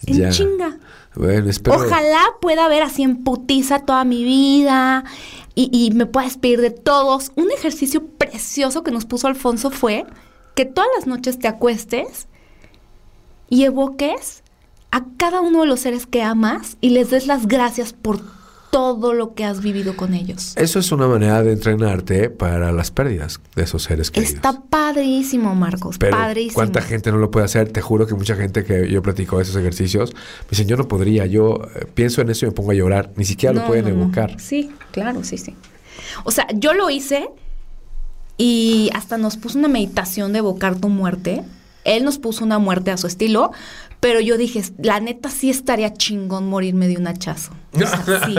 En 0.08 0.17
Ya. 0.17 0.30
chinga. 0.30 0.76
Bueno, 1.15 1.50
espero. 1.50 1.78
Ojalá 1.78 2.22
pueda 2.41 2.67
ver 2.67 2.82
así 2.82 3.04
en 3.04 3.24
putiza 3.24 3.80
toda 3.80 4.04
mi 4.04 4.26
vida 4.26 5.06
y, 5.56 5.92
me 5.94 6.06
pueda 6.06 6.26
despedir 6.26 6.62
de 6.62 6.72
todos. 6.72 7.32
Un 7.36 7.52
ejercicio 7.52 8.08
precioso 8.08 8.84
que 8.84 8.92
nos 8.92 9.06
puso 9.06 9.28
Alfonso 9.28 9.70
fue 9.70 10.06
que 10.56 10.66
todas 10.66 10.89
las 10.96 11.08
noches 11.08 11.39
te 11.39 11.48
acuestes 11.48 12.28
y 13.50 13.63
evoques 13.63 14.44
a 14.92 15.06
cada 15.18 15.42
uno 15.42 15.62
de 15.62 15.68
los 15.68 15.82
seres 15.82 16.06
que 16.08 16.24
amas 16.24 16.78
y 16.82 16.89
les 16.89 17.10
des 17.10 17.28
las 17.28 17.48
gracias 17.48 17.94
por 17.94 18.22
todo 18.73 19.13
lo 19.13 19.36
que 19.36 19.45
has 19.45 19.62
vivido 19.62 19.95
con 19.95 20.15
ellos. 20.15 20.53
Eso 20.55 20.79
es 20.79 20.91
una 20.91 21.07
manera 21.07 21.43
de 21.43 21.51
entrenarte 21.51 22.31
para 22.31 22.71
las 22.71 22.89
pérdidas 22.89 23.39
de 23.55 23.65
esos 23.65 23.83
seres 23.83 24.09
queridos. 24.09 24.33
Está 24.33 24.63
padrísimo, 24.63 25.53
Marcos. 25.53 25.99
Pero 25.99 26.17
padrísimo. 26.17 26.55
cuánta 26.55 26.81
gente 26.81 27.12
no 27.12 27.19
lo 27.19 27.29
puede 27.29 27.45
hacer. 27.45 27.71
Te 27.71 27.81
juro 27.81 28.07
que 28.07 28.15
mucha 28.15 28.36
gente 28.36 28.63
que 28.63 28.89
yo 28.89 29.03
platico 29.03 29.38
de 29.38 29.43
esos 29.43 29.55
ejercicios 29.57 30.15
me 30.15 30.49
dicen, 30.49 30.67
yo 30.67 30.75
no 30.75 30.88
podría, 30.88 31.27
yo 31.27 31.62
eh, 31.75 31.86
pienso 31.93 32.21
en 32.21 32.31
eso 32.31 32.47
y 32.47 32.49
me 32.49 32.55
pongo 32.55 32.71
a 32.71 32.73
llorar. 32.73 33.12
Ni 33.15 33.25
siquiera 33.25 33.53
lo 33.53 33.67
pueden 33.67 33.86
no, 33.86 33.91
no. 33.91 34.01
evocar. 34.05 34.39
Sí, 34.39 34.71
claro, 34.91 35.23
sí, 35.23 35.38
sí. 35.38 35.55
O 36.23 36.31
sea, 36.31 36.47
yo 36.55 36.73
lo 36.73 36.89
hice 36.89 37.29
y 38.39 38.89
hasta 38.95 39.19
nos 39.19 39.38
puso 39.38 39.59
una 39.59 39.67
meditación 39.67 40.33
de 40.33 40.39
evocar 40.39 40.79
tu 40.79 40.89
muerte. 40.89 41.43
Él 41.83 42.03
nos 42.03 42.17
puso 42.17 42.43
una 42.43 42.57
muerte 42.57 42.89
a 42.89 42.97
su 42.97 43.05
estilo, 43.05 43.51
pero 43.99 44.19
yo 44.19 44.36
dije, 44.36 44.63
la 44.79 44.99
neta 44.99 45.29
sí 45.29 45.51
estaría 45.51 45.93
chingón 45.93 46.49
morirme 46.49 46.88
de 46.88 46.97
un 46.97 47.05
hachazo. 47.05 47.51
O 47.73 47.79
sea, 47.79 48.23
sí, 48.25 48.36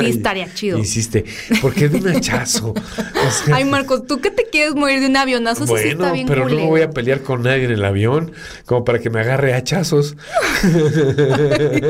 sí 0.00 0.06
estaría 0.06 0.52
chido. 0.54 0.78
Insiste, 0.78 1.24
¿por 1.60 1.74
qué 1.74 1.88
de 1.88 1.98
un 1.98 2.08
hachazo? 2.08 2.74
O 3.26 3.30
sea, 3.30 3.56
Ay, 3.56 3.64
Marcos, 3.64 4.06
¿tú 4.06 4.20
qué 4.20 4.30
te 4.30 4.44
quieres 4.44 4.74
morir 4.76 5.00
de 5.00 5.06
un 5.08 5.16
avionazo? 5.16 5.64
Sí 5.66 5.70
bueno, 5.72 5.88
está 5.90 6.12
bien 6.12 6.28
pero 6.28 6.48
no 6.48 6.54
me 6.54 6.66
voy 6.66 6.82
a 6.82 6.90
pelear 6.90 7.22
con 7.22 7.42
nadie 7.42 7.64
en 7.64 7.72
el 7.72 7.84
avión 7.84 8.30
como 8.66 8.84
para 8.84 9.00
que 9.00 9.10
me 9.10 9.20
agarre 9.20 9.52
hachazos. 9.54 10.16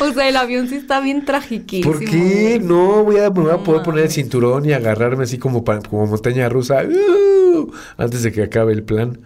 O 0.00 0.12
sea, 0.12 0.28
el 0.28 0.36
avión 0.36 0.68
sí 0.68 0.74
está 0.76 1.00
bien 1.00 1.24
tragiquísimo. 1.24 1.92
¿Por 1.92 2.04
qué? 2.04 2.60
No, 2.62 3.04
voy 3.04 3.18
a, 3.18 3.30
me 3.30 3.40
voy 3.42 3.50
a 3.50 3.54
No 3.54 3.64
poder 3.64 3.82
poner 3.82 4.04
el 4.04 4.10
cinturón 4.10 4.64
y 4.66 4.72
agarrarme 4.72 5.24
así 5.24 5.38
como, 5.38 5.64
pa- 5.64 5.80
como 5.80 6.06
montaña 6.06 6.48
rusa 6.48 6.82
¡uh! 6.84 7.70
antes 7.96 8.22
de 8.22 8.32
que 8.32 8.42
acabe 8.42 8.72
el 8.72 8.82
plan. 8.82 9.20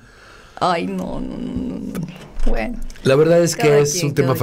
Ay, 0.60 0.86
no, 0.86 1.20
no, 1.20 1.36
no, 1.36 1.78
no, 1.78 1.78
no. 1.78 2.06
Bueno. 2.46 2.78
La 3.02 3.16
verdad 3.16 3.42
es 3.42 3.56
que 3.56 3.80
es 3.80 3.92
quien, 3.94 4.06
un 4.08 4.14
tema 4.14 4.34
quien. 4.34 4.38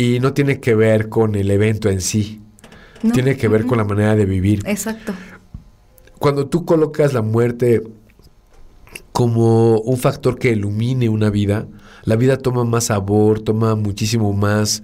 Y 0.00 0.18
no 0.18 0.32
tiene 0.32 0.60
que 0.60 0.74
ver 0.74 1.10
con 1.10 1.34
el 1.34 1.50
evento 1.50 1.90
en 1.90 2.00
sí. 2.00 2.40
No, 3.02 3.12
tiene 3.12 3.36
que 3.36 3.48
ver 3.48 3.66
con 3.66 3.76
la 3.76 3.84
manera 3.84 4.16
de 4.16 4.24
vivir. 4.24 4.62
Exacto. 4.66 5.12
Cuando 6.18 6.46
tú 6.46 6.64
colocas 6.64 7.12
la 7.12 7.20
muerte 7.20 7.82
como 9.12 9.78
un 9.78 9.98
factor 9.98 10.38
que 10.38 10.52
ilumine 10.52 11.10
una 11.10 11.28
vida, 11.28 11.66
la 12.04 12.16
vida 12.16 12.38
toma 12.38 12.64
más 12.64 12.84
sabor, 12.84 13.40
toma 13.40 13.74
muchísimo 13.74 14.32
más 14.32 14.82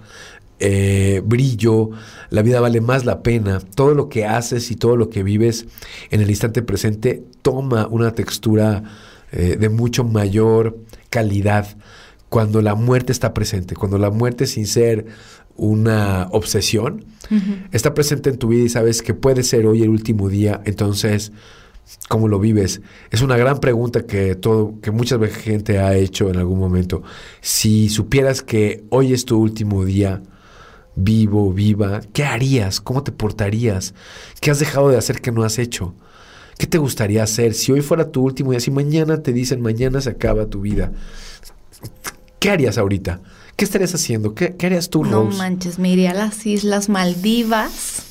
eh, 0.59 1.23
brillo, 1.25 1.91
la 2.29 2.43
vida 2.43 2.61
vale 2.61 2.83
más 2.83 3.07
la 3.07 3.23
pena. 3.23 3.61
Todo 3.75 3.95
lo 3.95 4.11
que 4.11 4.27
haces 4.27 4.71
y 4.71 4.77
todo 4.77 4.97
lo 4.97 5.09
que 5.09 5.23
vives 5.23 5.65
en 6.11 6.21
el 6.21 6.29
instante 6.29 6.61
presente 6.61 7.25
toma 7.41 7.87
una 7.87 8.13
textura 8.13 8.83
eh, 9.33 9.57
de 9.59 9.69
mucho 9.71 10.05
mayor 10.05 10.77
calidad 11.09 11.69
cuando 12.37 12.61
la 12.61 12.75
muerte 12.75 13.13
está 13.13 13.33
presente, 13.33 13.75
cuando 13.75 13.97
la 13.97 14.11
muerte 14.11 14.47
sin 14.47 14.67
ser 14.67 15.07
una 15.57 16.29
obsesión, 16.33 17.07
está 17.73 17.95
presente 17.95 18.29
en 18.29 18.37
tu 18.37 18.49
vida 18.49 18.65
y 18.65 18.69
sabes 18.69 19.01
que 19.01 19.15
puede 19.15 19.43
ser 19.43 19.65
hoy 19.65 19.83
el 19.83 19.89
último 19.89 20.29
día, 20.29 20.61
entonces, 20.67 21.33
¿cómo 22.11 22.29
lo 22.29 22.39
vives? 22.39 22.83
Es 23.11 23.23
una 23.23 23.39
gran 23.39 23.59
pregunta 23.59 24.05
que, 24.05 24.35
todo, 24.35 24.79
que 24.83 24.91
mucha 24.91 25.19
gente 25.29 25.79
ha 25.79 25.97
hecho 25.97 26.29
en 26.29 26.37
algún 26.37 26.59
momento. 26.59 27.03
Si 27.41 27.89
supieras 27.89 28.43
que 28.43 28.85
hoy 28.91 29.15
es 29.15 29.25
tu 29.25 29.41
último 29.41 29.87
día, 29.87 30.23
vivo, 30.95 31.55
viva, 31.55 32.03
¿qué 32.13 32.25
harías? 32.25 32.83
¿Cómo 32.83 33.03
te 33.03 33.13
portarías? 33.13 33.95
¿Qué 34.43 34.51
has 34.51 34.59
dejado 34.59 34.91
de 34.91 34.99
hacer 34.99 35.23
que 35.23 35.33
no 35.33 35.43
has 35.43 35.59
hecho? 35.59 35.95
¿Qué 36.59 36.67
te 36.67 36.77
gustaría 36.77 37.23
hacer? 37.23 37.55
Si 37.55 37.73
hoy 37.73 37.81
fuera 37.81 38.11
tu 38.13 38.23
último 38.23 38.51
día, 38.51 38.61
si 38.61 38.71
mañana 38.71 39.23
te 39.23 39.33
dicen 39.33 39.63
mañana 39.63 40.03
se 40.03 40.11
acaba 40.11 40.45
tu 40.45 40.61
vida, 40.61 40.93
¿qué 42.39 42.51
harías 42.51 42.79
ahorita? 42.79 43.21
¿Qué 43.57 43.65
estarías 43.65 43.95
haciendo? 43.95 44.35
¿Qué, 44.35 44.55
qué 44.57 44.67
harías 44.67 44.91
tú, 44.91 45.05
No 45.05 45.23
Rose? 45.25 45.39
manches, 45.39 45.79
me 45.79 45.91
iría 45.91 46.11
a 46.11 46.15
las 46.15 46.45
Islas 46.47 46.89
Maldivas. 46.89 48.03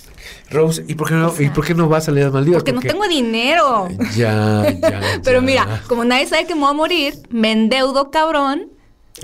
Rose, 0.49 0.83
¿y 0.87 0.95
por 0.95 1.07
qué 1.07 1.13
no, 1.15 1.27
O 1.27 1.35
sea, 1.35 1.45
¿y 1.45 1.49
por 1.49 1.65
qué 1.65 1.73
no 1.73 1.87
vas 1.89 2.07
a 2.07 2.11
las 2.11 2.31
Maldivas? 2.31 2.63
Porque 2.63 2.73
no 2.73 2.81
tengo 2.81 3.07
dinero. 3.07 3.87
Ya, 4.15 4.65
ya. 4.81 5.01
Pero 5.23 5.39
ya. 5.39 5.45
mira, 5.45 5.83
como 5.87 6.03
nadie 6.05 6.25
sabe 6.27 6.45
que 6.47 6.55
me 6.55 6.61
voy 6.61 6.69
a 6.71 6.73
morir, 6.73 7.13
me 7.29 7.51
endeudo 7.51 8.09
cabrón, 8.11 8.69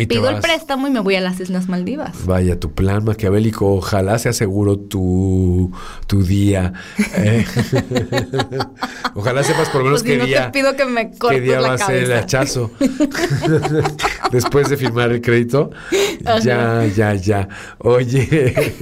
Y 0.01 0.05
pido 0.07 0.29
el 0.29 0.39
préstamo 0.39 0.87
y 0.87 0.91
me 0.91 0.99
voy 0.99 1.15
a 1.15 1.21
las 1.21 1.39
Islas 1.39 1.69
Maldivas. 1.69 2.25
Vaya, 2.25 2.59
tu 2.59 2.73
plan 2.73 3.03
maquiavélico, 3.03 3.75
ojalá 3.75 4.17
sea 4.17 4.33
seguro 4.33 4.79
tu, 4.79 5.71
tu 6.07 6.23
día. 6.23 6.73
Eh, 7.15 7.45
ojalá 9.15 9.43
sepas 9.43 9.69
por 9.69 9.81
lo 9.81 9.85
menos 9.85 10.01
Pues 10.01 10.11
si 10.11 10.17
qué 10.17 10.17
no 10.17 10.25
día, 10.25 10.51
te 10.51 10.59
pido 10.59 10.75
que 10.75 10.85
me 10.85 11.11
qué 11.11 11.41
día 11.41 11.61
la 11.61 11.69
va 11.69 11.73
a 11.75 11.77
ser 11.77 12.03
el 12.03 12.13
hachazo. 12.13 12.71
Después 14.31 14.69
de 14.69 14.77
firmar 14.77 15.11
el 15.11 15.21
crédito. 15.21 15.71
Ya, 16.43 16.85
ya, 16.85 17.13
ya. 17.13 17.47
Oye. 17.79 18.73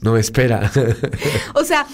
no, 0.00 0.16
espera. 0.16 0.70
O 1.54 1.64
sea, 1.64 1.86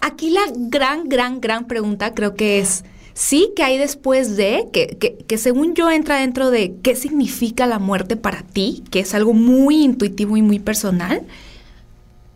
aquí 0.00 0.30
la 0.30 0.42
gran, 0.54 1.08
gran, 1.08 1.40
gran 1.40 1.66
pregunta 1.66 2.14
creo 2.14 2.34
que 2.34 2.58
es, 2.58 2.84
sí, 3.14 3.52
que 3.56 3.62
hay 3.62 3.78
después 3.78 4.36
de, 4.36 4.68
que, 4.72 4.96
que, 4.98 5.16
que 5.16 5.38
según 5.38 5.74
yo 5.74 5.90
entra 5.90 6.20
dentro 6.20 6.50
de 6.50 6.76
qué 6.82 6.96
significa 6.96 7.66
la 7.66 7.78
muerte 7.78 8.16
para 8.16 8.42
ti, 8.42 8.84
que 8.90 9.00
es 9.00 9.14
algo 9.14 9.32
muy 9.32 9.82
intuitivo 9.82 10.36
y 10.36 10.42
muy 10.42 10.58
personal, 10.58 11.22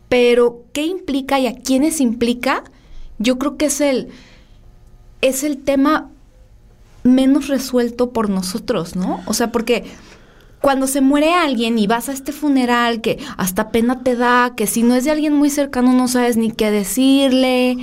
pero 0.09 0.63
qué 0.73 0.87
implica 0.87 1.39
y 1.39 1.47
a 1.47 1.55
quiénes 1.55 2.01
implica, 2.01 2.65
yo 3.19 3.39
creo 3.39 3.57
que 3.57 3.67
es 3.67 3.81
el, 3.81 4.09
es 5.21 5.45
el 5.45 5.59
tema 5.59 6.11
menos 7.03 7.49
resuelto 7.49 8.11
por 8.11 8.29
nosotros, 8.29 8.97
¿no? 8.97 9.23
O 9.27 9.35
sea, 9.35 9.53
porque 9.53 9.85
cuando 10.61 10.87
se 10.87 11.01
muere 11.01 11.33
alguien 11.33 11.79
y 11.79 11.87
vas 11.87 12.09
a 12.09 12.13
este 12.13 12.33
funeral 12.33 13.01
que 13.01 13.19
hasta 13.37 13.71
pena 13.71 14.03
te 14.03 14.17
da, 14.17 14.55
que 14.57 14.67
si 14.67 14.83
no 14.83 14.95
es 14.95 15.05
de 15.05 15.13
alguien 15.13 15.33
muy 15.33 15.51
cercano 15.51 15.93
no 15.93 16.09
sabes 16.09 16.37
ni 16.37 16.51
qué 16.51 16.71
decirle. 16.71 17.77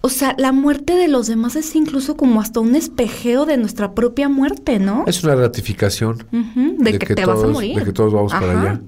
O 0.00 0.08
sea, 0.08 0.34
la 0.38 0.52
muerte 0.52 0.94
de 0.94 1.08
los 1.08 1.26
demás 1.26 1.56
es 1.56 1.74
incluso 1.74 2.16
como 2.16 2.40
hasta 2.40 2.60
un 2.60 2.76
espejeo 2.76 3.46
de 3.46 3.56
nuestra 3.56 3.94
propia 3.94 4.28
muerte, 4.28 4.78
¿no? 4.78 5.04
Es 5.06 5.24
una 5.24 5.34
ratificación. 5.34 6.26
De, 6.30 6.98
que, 6.98 7.14
te 7.14 7.22
todos, 7.22 7.42
vas 7.42 7.44
a 7.44 7.52
morir. 7.52 7.76
De 7.76 7.84
que 7.84 7.92
todos 7.92 8.12
vamos 8.12 8.32
para 8.32 8.60
allá. 8.60 8.80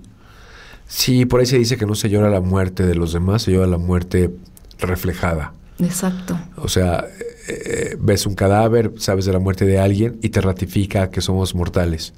Sí, 0.86 1.24
por 1.26 1.40
ahí 1.40 1.46
se 1.46 1.58
dice 1.58 1.76
que 1.76 1.86
no 1.86 1.94
se 1.94 2.10
llora 2.10 2.30
la 2.30 2.40
muerte 2.40 2.84
de 2.86 2.94
los 2.94 3.12
demás, 3.12 3.42
se 3.42 3.52
llora 3.52 3.66
la 3.66 3.78
muerte 3.78 4.30
reflejada. 4.78 5.52
Exacto. 5.78 6.38
O 6.56 6.68
sea, 6.68 7.06
eh, 7.48 7.96
ves 7.98 8.26
un 8.26 8.34
cadáver, 8.34 8.92
sabes 8.98 9.24
de 9.24 9.32
la 9.32 9.38
muerte 9.38 9.64
de 9.64 9.78
alguien 9.78 10.18
y 10.22 10.28
te 10.28 10.40
ratifica 10.40 11.10
que 11.10 11.20
somos 11.20 11.54
mortales. 11.54 12.12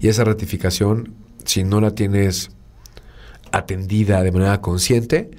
Y 0.00 0.08
esa 0.08 0.22
ratificación, 0.22 1.14
si 1.44 1.64
no 1.64 1.80
la 1.80 1.90
tienes 1.90 2.50
atendida 3.50 4.22
de 4.22 4.30
manera 4.30 4.60
consciente, 4.60 5.30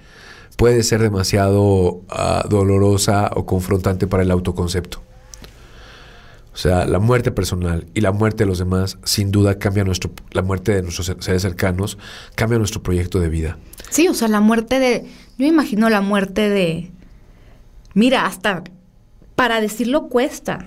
puede 0.58 0.84
ser 0.84 1.02
demasiado 1.02 2.02
ah, 2.10 2.44
dolorosa 2.50 3.32
o 3.34 3.46
confrontante 3.46 4.08
para 4.08 4.24
el 4.24 4.32
autoconcepto. 4.32 5.02
O 6.54 6.58
sea, 6.60 6.86
la 6.86 6.98
muerte 6.98 7.32
personal 7.32 7.86
y 7.94 8.02
la 8.02 8.12
muerte 8.12 8.44
de 8.44 8.48
los 8.48 8.58
demás, 8.58 8.98
sin 9.04 9.30
duda, 9.30 9.60
cambia 9.60 9.84
nuestro, 9.84 10.10
la 10.32 10.42
muerte 10.42 10.74
de 10.74 10.82
nuestros 10.82 11.16
seres 11.20 11.44
cercanos, 11.44 12.00
cambia 12.34 12.58
nuestro 12.58 12.82
proyecto 12.82 13.20
de 13.20 13.30
vida. 13.30 13.60
Sí, 13.92 14.08
o 14.08 14.16
sea, 14.16 14.28
la 14.28 14.42
muerte 14.42 14.80
de. 14.80 15.06
Yo 15.38 15.46
imagino 15.46 15.88
la 15.92 16.02
muerte 16.02 16.50
de. 16.50 16.90
Mira, 17.94 18.26
hasta 18.26 18.64
para 19.36 19.62
decirlo 19.62 20.08
cuesta. 20.08 20.66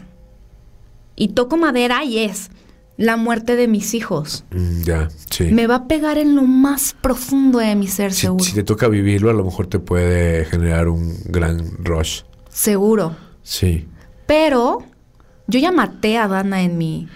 Y 1.16 1.30
toco 1.30 1.56
madera 1.56 2.04
y 2.04 2.20
es 2.20 2.50
la 3.00 3.16
muerte 3.16 3.56
de 3.56 3.66
mis 3.66 3.94
hijos. 3.94 4.44
Mm, 4.50 4.82
ya, 4.82 5.08
sí. 5.30 5.44
Me 5.44 5.66
va 5.66 5.74
a 5.76 5.88
pegar 5.88 6.18
en 6.18 6.36
lo 6.36 6.42
más 6.42 6.94
profundo 7.00 7.58
de 7.58 7.74
mi 7.74 7.86
ser, 7.88 8.12
Si, 8.12 8.20
seguro. 8.22 8.44
si 8.44 8.52
te 8.52 8.62
toca 8.62 8.88
vivirlo, 8.88 9.30
a 9.30 9.32
lo 9.32 9.42
mejor 9.42 9.66
te 9.68 9.78
puede 9.78 10.44
generar 10.44 10.88
un 10.88 11.16
gran 11.24 11.82
rush. 11.82 12.22
Seguro. 12.50 13.16
Sí. 13.42 13.88
Pero 14.26 14.84
yo 15.46 15.58
ya 15.58 15.72
maté 15.72 16.18
a 16.18 16.28
Dana 16.28 16.62
en 16.62 16.76
mi. 16.78 17.08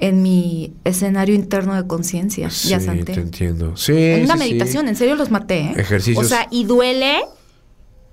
En 0.00 0.22
mi 0.22 0.74
escenario 0.84 1.34
interno 1.34 1.74
de 1.74 1.84
conciencia. 1.88 2.46
ya 2.48 2.78
sí, 2.78 2.86
santé. 2.86 3.14
te 3.14 3.20
entiendo. 3.20 3.76
Sí, 3.76 3.92
En 3.96 4.24
una 4.26 4.34
sí, 4.36 4.42
sí. 4.44 4.48
meditación, 4.48 4.86
en 4.88 4.94
serio 4.94 5.16
los 5.16 5.30
maté, 5.32 5.58
¿eh? 5.58 5.74
Ejercicios. 5.76 6.24
O 6.24 6.28
sea, 6.28 6.46
y 6.52 6.64
duele. 6.64 7.16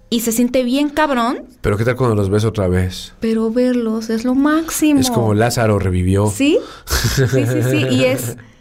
Y 0.10 0.22
se 0.22 0.32
siente 0.32 0.63
bien 0.63 0.89
cabrón. 0.89 1.44
Pero 1.62 1.78
¿qué 1.78 1.84
tal 1.84 1.96
cuando 1.96 2.15
los 2.15 2.30
ves 2.30 2.46
otra 2.46 2.68
vez? 2.68 3.13
Pero 3.20 3.52
verlos 3.52 4.10
es 4.10 4.24
lo 4.24 4.36
máximo. 4.36 5.00
Es 5.00 5.10
como 5.10 5.34
Lázaro 5.34 5.80
revivió. 5.80 6.28
¿Sí? 6.28 6.60
Sí, 6.86 7.28
sí, 7.28 7.63
sí. 7.63 7.78
Y 7.89 8.04
es. 8.06 8.38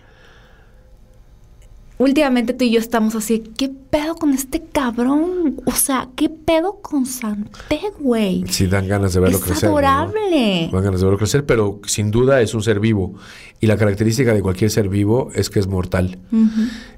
últimamente 1.99 2.53
tú 2.55 2.65
y 2.65 2.71
yo 2.71 2.81
estamos 2.81 3.15
así, 3.15 3.45
¿qué 3.57 3.69
pedo 3.69 4.17
con 4.17 4.33
este 4.33 4.61
cabrón? 4.73 5.61
O 5.65 5.73
sea, 5.73 6.09
¿qué 6.17 6.29
pedo 6.29 6.81
con 6.83 7.07
Santé, 7.07 7.81
güey? 8.01 8.45
Sí, 8.49 8.67
dan 8.67 8.89
ganas 8.89 9.15
de 9.15 9.21
verlo 9.21 9.39
es 9.39 9.45
crecer. 9.45 9.71
¿no? 9.71 9.77
adorable. 9.79 10.69
Dan 10.73 10.83
ganas 10.85 11.01
de 11.01 11.07
verlo 11.07 11.19
crecer, 11.19 11.47
pero 11.47 11.81
sin 11.87 12.11
duda 12.11 12.41
es 12.41 12.55
un 12.55 12.63
ser 12.63 12.81
vivo. 12.81 13.15
Y 13.61 13.67
la 13.67 13.77
característica 13.77 14.35
de 14.35 14.43
cualquier 14.43 14.71
ser 14.71 14.89
vivo 14.89 15.31
es 15.35 15.49
que 15.51 15.61
es 15.61 15.67
mortal. 15.67 16.19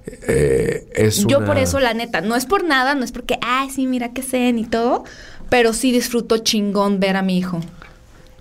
Eh, 0.06 0.88
es 0.94 1.26
Yo 1.26 1.38
una- 1.38 1.46
por 1.46 1.58
eso, 1.58 1.78
la 1.80 1.94
neta, 1.94 2.20
no 2.20 2.36
es 2.36 2.46
por 2.46 2.64
nada, 2.64 2.94
no 2.94 3.04
es 3.04 3.12
porque, 3.12 3.38
ay, 3.42 3.70
sí, 3.70 3.86
mira 3.86 4.12
que 4.12 4.22
zen 4.22 4.58
y 4.58 4.64
todo, 4.64 5.04
pero 5.50 5.72
sí 5.72 5.92
disfruto 5.92 6.38
chingón 6.38 7.00
ver 7.00 7.16
a 7.16 7.22
mi 7.22 7.38
hijo. 7.38 7.60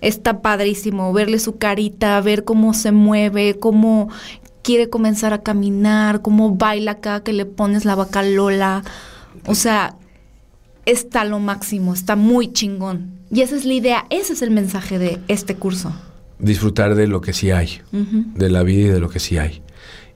Está 0.01 0.41
padrísimo 0.41 1.11
verle 1.13 1.39
su 1.39 1.57
carita, 1.57 2.19
ver 2.21 2.43
cómo 2.43 2.73
se 2.73 2.91
mueve, 2.91 3.57
cómo 3.59 4.09
quiere 4.65 4.89
comenzar 4.89 5.31
a 5.31 5.43
caminar, 5.43 6.23
cómo 6.23 6.55
baila 6.55 6.93
acá, 6.93 7.21
que 7.21 7.33
le 7.33 7.45
pones 7.45 7.85
la 7.85 7.93
vaca 7.93 8.23
Lola. 8.23 8.83
O 9.45 9.53
sea, 9.53 9.95
está 10.87 11.23
lo 11.23 11.39
máximo, 11.39 11.93
está 11.93 12.15
muy 12.15 12.51
chingón. 12.51 13.11
Y 13.29 13.41
esa 13.41 13.55
es 13.55 13.63
la 13.65 13.73
idea, 13.73 14.05
ese 14.09 14.33
es 14.33 14.41
el 14.41 14.49
mensaje 14.49 14.97
de 14.97 15.19
este 15.27 15.55
curso. 15.55 15.93
disfrutar 16.39 16.95
de 16.95 17.07
lo 17.07 17.21
que 17.21 17.31
sí 17.31 17.51
hay, 17.51 17.81
de 17.91 18.49
la 18.49 18.63
vida 18.63 18.87
y 18.87 18.91
de 18.91 18.99
lo 18.99 19.09
que 19.09 19.19
sí 19.19 19.37
hay. 19.37 19.61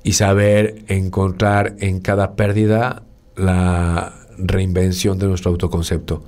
Y 0.04 0.14
saber 0.14 0.84
encontrar 0.88 1.76
en 1.80 2.00
cada 2.00 2.36
pérdida 2.36 3.04
la 3.36 4.16
reinvención 4.38 5.20
de 5.20 5.28
nuestro 5.28 5.52
autoconcepto. 5.52 6.24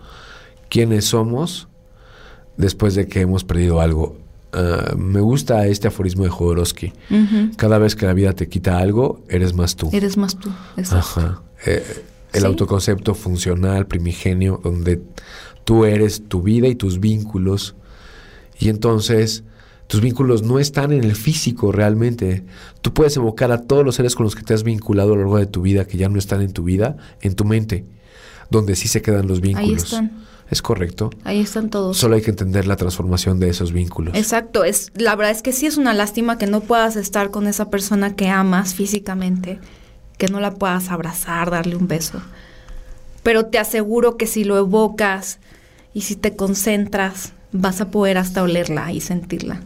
¿Quiénes 0.69 1.05
somos 1.05 1.67
después 2.55 2.93
de 2.93 3.07
que 3.07 3.21
hemos 3.21 3.43
perdido 3.43 3.81
algo? 3.81 4.20
Ah, 4.54 4.94
me 4.98 5.22
gusta 5.22 5.66
este 5.68 5.88
aforismo 5.88 6.24
de 6.24 6.30
Jodorowsky. 6.30 6.92
Cada 7.58 7.78
vez 7.78 7.96
que 7.96 8.06
la 8.06 8.14
vida 8.14 8.34
te 8.34 8.48
quita 8.50 8.80
algo, 8.80 9.22
eres 9.30 9.54
más 9.54 9.76
tú. 9.76 9.90
Eres 9.94 10.18
más 10.18 10.38
tú. 10.38 10.50
Exacto. 10.78 11.20
Ajá. 11.22 11.42
Eh, 11.66 12.04
el 12.34 12.42
Sí. 12.42 12.46
autoconcepto 12.48 13.14
funcional, 13.14 13.88
primigenio, 13.88 14.60
donde 14.64 15.02
tú 15.64 15.86
eres 15.86 16.24
tu 16.28 16.42
vida 16.42 16.68
y 16.68 16.76
tus 16.76 17.00
vínculos. 17.00 17.76
Y 18.60 18.70
entonces 18.70 19.44
tus 19.88 20.00
vínculos 20.02 20.44
no 20.44 20.60
están 20.60 20.92
en 20.94 21.04
el 21.04 21.16
físico 21.16 21.72
realmente. 21.72 22.46
Tú 22.82 22.94
puedes 22.94 23.16
evocar 23.18 23.52
a 23.52 23.62
todos 23.64 23.84
los 23.86 23.96
seres 23.96 24.16
con 24.16 24.24
los 24.26 24.36
que 24.36 24.44
te 24.44 24.54
has 24.54 24.64
vinculado 24.64 25.14
a 25.14 25.16
lo 25.16 25.22
largo 25.24 25.38
de 25.38 25.46
tu 25.48 25.62
vida, 25.62 25.86
que 25.86 25.98
ya 25.98 26.08
no 26.10 26.18
están 26.20 26.42
en 26.42 26.54
tu 26.54 26.64
vida, 26.64 26.96
en 27.22 27.36
tu 27.36 27.44
mente, 27.46 27.86
donde 28.50 28.76
sí 28.76 28.88
se 28.88 29.02
quedan 29.02 29.28
los 29.28 29.42
vínculos. 29.42 29.84
están. 29.84 30.24
Es 30.52 30.62
correcto. 30.62 31.10
Ahí 31.24 31.40
están 31.40 31.70
todos. 31.70 31.98
Solo 31.98 32.16
hay 32.16 32.22
que 32.22 32.30
entender 32.30 32.68
la 32.68 32.76
transformación 32.76 33.40
de 33.40 33.50
esos 33.50 33.72
vínculos. 33.72 34.14
Exacto, 34.16 34.66
es 34.66 34.92
la 34.96 35.16
verdad 35.16 35.32
es 35.32 35.42
que 35.42 35.54
sí 35.54 35.66
es 35.66 35.78
una 35.78 35.94
lástima 35.94 36.38
que 36.38 36.46
no 36.46 36.60
puedas 36.60 36.98
estar 36.98 37.32
con 37.32 37.48
esa 37.48 37.70
persona 37.70 38.18
que 38.18 38.28
amas 38.28 38.76
físicamente, 38.76 39.60
que 40.18 40.28
no 40.28 40.42
la 40.42 40.56
puedas 40.56 40.90
abrazar, 40.90 41.52
darle 41.52 41.78
un 41.78 41.88
beso. 41.88 42.22
Pero 43.24 43.46
te 43.46 43.60
aseguro 43.60 44.18
que 44.18 44.28
si 44.28 44.44
lo 44.44 44.58
evocas 44.58 45.40
y 45.94 46.02
si 46.02 46.18
te 46.18 46.36
concentras, 46.36 47.32
vas 47.54 47.80
a 47.80 47.90
poder 47.90 48.18
hasta 48.18 48.44
olerla 48.44 48.92
y 48.92 49.00
sentirla. 49.00 49.62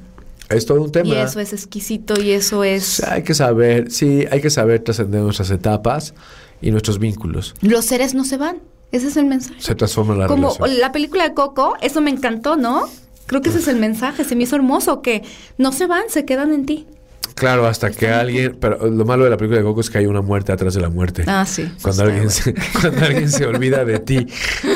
Es 0.49 0.67
todo 0.67 0.83
un 0.83 0.91
tema. 0.91 1.09
Y 1.09 1.13
eso 1.13 1.39
es 1.39 1.51
exquisito 1.51 2.21
y 2.21 2.29
eso 2.29 2.63
es 2.63 3.03
Hay 3.03 3.23
que 3.23 3.33
saber, 3.33 3.89
sí, 3.91 4.25
hay 4.29 4.39
que 4.39 4.51
saber 4.51 4.83
trascender 4.83 5.21
nuestras 5.21 5.49
etapas 5.49 6.13
y 6.61 6.69
nuestros 6.69 6.99
vínculos. 6.99 7.55
los 7.61 7.85
seres 7.85 8.13
no 8.13 8.23
se 8.23 8.37
van. 8.37 8.57
Ese 8.95 9.07
es 9.07 9.17
el 9.17 9.25
mensaje. 9.25 9.55
Se 9.59 9.75
transforma 9.75 10.15
la 10.15 10.27
Como 10.27 10.53
relación. 10.53 10.79
la 10.79 10.91
película 10.91 11.23
de 11.27 11.33
Coco, 11.33 11.75
eso 11.81 11.99
me 12.01 12.11
encantó, 12.11 12.55
¿no? 12.55 12.83
Creo 13.27 13.41
que 13.41 13.49
ese 13.49 13.59
es 13.59 13.67
el 13.67 13.77
mensaje, 13.77 14.23
se 14.23 14.35
me 14.35 14.43
hizo 14.43 14.55
hermoso 14.55 15.01
que 15.01 15.23
no 15.57 15.71
se 15.71 15.87
van, 15.87 16.03
se 16.09 16.25
quedan 16.25 16.53
en 16.53 16.65
ti. 16.65 16.87
Claro, 17.33 17.67
hasta 17.67 17.91
que 17.91 18.07
alguien, 18.07 18.55
pero 18.61 18.87
lo 18.89 19.03
malo 19.03 19.25
de 19.25 19.29
la 19.31 19.35
película 19.35 19.57
de 19.59 19.65
Coco 19.65 19.81
es 19.81 19.89
que 19.89 19.97
hay 19.97 20.05
una 20.05 20.21
muerte 20.21 20.53
atrás 20.53 20.73
de 20.75 20.79
la 20.79 20.87
muerte. 20.89 21.25
Ah, 21.27 21.45
sí. 21.45 21.69
Cuando 21.81 22.03
alguien, 22.03 22.29
se, 22.29 22.53
cuando 22.81 23.03
alguien 23.05 23.29
se 23.29 23.45
olvida 23.45 23.83
de 23.83 23.99
ti. 23.99 24.25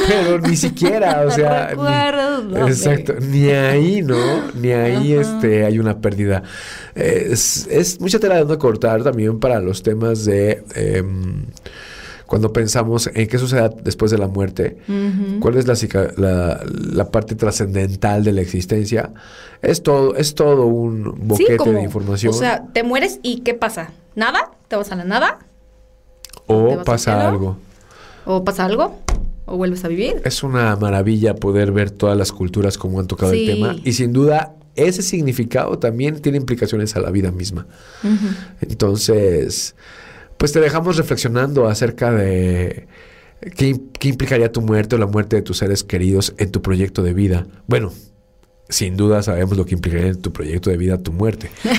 Pero 0.09 0.39
ni 0.39 0.57
siquiera, 0.57 1.23
o 1.25 1.31
sea. 1.31 1.67
ni- 1.67 1.69
Recuérdame. 1.75 2.61
exacto. 2.69 3.13
Ni 3.21 3.49
ahí, 3.51 4.01
¿no? 4.01 4.51
Ni 4.55 4.71
ahí 4.73 5.13
este, 5.13 5.63
hay 5.63 5.79
una 5.79 6.01
pérdida. 6.01 6.43
Es, 6.95 7.65
es 7.71 8.01
mucha 8.01 8.19
tela 8.19 8.43
de 8.43 8.57
cortar 8.57 9.03
también 9.03 9.39
para 9.39 9.61
los 9.61 9.81
temas 9.81 10.25
de. 10.25 10.61
em, 10.75 11.45
cuando 12.29 12.53
pensamos 12.53 13.09
en 13.11 13.27
qué 13.27 13.39
sucede 13.39 13.71
después 13.83 14.11
de 14.11 14.19
la 14.19 14.27
muerte, 14.27 14.77
cuál 15.39 15.57
es 15.57 15.65
la, 15.67 15.73
la, 16.17 16.63
la 16.93 17.09
parte 17.09 17.33
trascendental 17.33 18.23
de 18.23 18.31
la 18.33 18.41
existencia, 18.41 19.11
es 19.63 19.81
todo, 19.81 20.15
es 20.15 20.35
todo 20.35 20.67
un 20.67 21.03
boquete 21.27 21.53
Sí, 21.53 21.57
como, 21.57 21.71
de 21.73 21.81
información. 21.81 22.31
O 22.33 22.37
sea, 22.37 22.67
te 22.71 22.83
mueres 22.83 23.19
y 23.23 23.41
¿qué 23.41 23.55
pasa? 23.55 23.89
¿Nada? 24.15 24.51
¿Te 24.67 24.75
vas 24.75 24.91
a 24.91 24.95
la 24.95 25.05
nada? 25.05 25.39
¿te 26.47 26.53
o 26.53 26.83
pasa 26.83 27.27
algo. 27.27 27.57
¿O 28.25 28.43
pasa 28.43 28.65
algo? 28.65 28.99
¿O 29.45 29.57
vuelves 29.57 29.83
a 29.83 29.87
vivir? 29.87 30.21
Es 30.23 30.43
una 30.43 30.75
maravilla 30.75 31.33
poder 31.33 31.71
ver 31.71 31.89
todas 31.89 32.15
las 32.15 32.31
culturas 32.31 32.77
como 32.77 32.99
han 32.99 33.07
tocado 33.07 33.31
Sí. 33.31 33.49
el 33.49 33.55
tema 33.55 33.75
y 33.83 33.93
sin 33.93 34.13
duda 34.13 34.53
ese 34.75 35.01
significado 35.01 35.79
también 35.79 36.21
tiene 36.21 36.37
implicaciones 36.37 36.95
a 36.95 36.99
la 37.01 37.09
vida 37.09 37.31
misma. 37.31 37.65
Entonces, 38.61 39.75
pues 40.39 40.51
te 40.53 40.59
dejamos 40.59 40.97
reflexionando 40.97 41.67
acerca 41.67 42.11
de 42.11 42.87
qué, 43.55 43.79
qué 43.99 44.07
implicaría 44.07 44.51
tu 44.51 44.61
muerte 44.61 44.95
o 44.95 44.97
la 44.97 45.05
muerte 45.05 45.35
de 45.35 45.41
tus 45.43 45.57
seres 45.57 45.83
queridos 45.83 46.33
en 46.37 46.51
tu 46.51 46.61
proyecto 46.63 47.03
de 47.03 47.13
vida. 47.13 47.45
Bueno, 47.67 47.91
sin 48.69 48.95
duda 48.97 49.21
sabemos 49.21 49.57
lo 49.57 49.65
que 49.65 49.75
implicaría 49.75 50.07
en 50.07 50.21
tu 50.21 50.31
proyecto 50.31 50.69
de 50.69 50.77
vida 50.77 50.97
tu 50.97 51.11
muerte. 51.11 51.51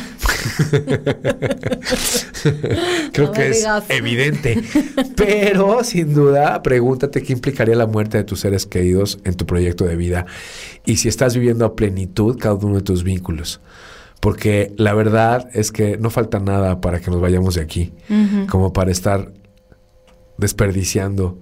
Creo 3.13 3.29
No 3.29 3.33
que 3.33 3.49
es 3.49 3.59
digas. 3.59 3.85
evidente. 3.89 4.63
Pero 5.17 5.83
sin 5.85 6.15
duda, 6.15 6.63
pregúntate 6.63 7.23
qué 7.23 7.33
implicaría 7.33 7.77
la 7.77 7.87
muerte 7.87 8.19
de 8.19 8.25
tus 8.25 8.41
seres 8.41 8.67
queridos 8.67 9.19
en 9.25 9.35
tu 9.35 9.47
proyecto 9.47 9.85
de 9.85 9.97
vida. 9.97 10.27
Y 10.85 10.97
si 10.97 11.09
estás 11.09 11.35
viviendo 11.35 11.65
a 11.65 11.77
plenitud 11.77 12.39
cada 12.39 12.55
uno 12.55 12.77
de 12.77 12.83
tus 12.83 13.05
vínculos. 13.05 13.61
Porque 14.21 14.73
la 14.77 14.93
verdad 14.93 15.49
es 15.55 15.73
que 15.73 15.97
no 15.97 16.11
falta 16.11 16.39
nada 16.39 16.81
para 16.81 17.01
que 17.01 17.11
nos 17.11 17.21
vayamos 17.21 17.55
de 17.55 17.63
aquí. 17.63 17.95
Como 18.49 18.73
para 18.73 18.91
estar 18.91 19.33
desperdiciando 20.37 21.39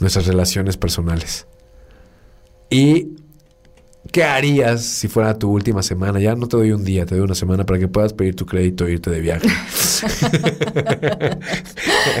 nuestras 0.00 0.26
relaciones 0.26 0.76
personales. 0.76 1.46
¿Y 2.70 3.16
qué 4.14 4.22
harías 4.22 4.84
si 4.84 5.08
fuera 5.08 5.36
tu 5.36 5.50
última 5.50 5.82
semana? 5.82 6.20
Ya 6.20 6.36
no 6.36 6.46
te 6.46 6.56
doy 6.56 6.70
un 6.70 6.84
día, 6.84 7.04
te 7.04 7.16
doy 7.16 7.24
una 7.24 7.34
semana 7.34 7.66
para 7.66 7.80
que 7.80 7.88
puedas 7.88 8.12
pedir 8.12 8.36
tu 8.36 8.46
crédito 8.46 8.86
e 8.86 8.92
irte 8.92 9.10
de 9.10 9.20
viaje. 9.20 9.48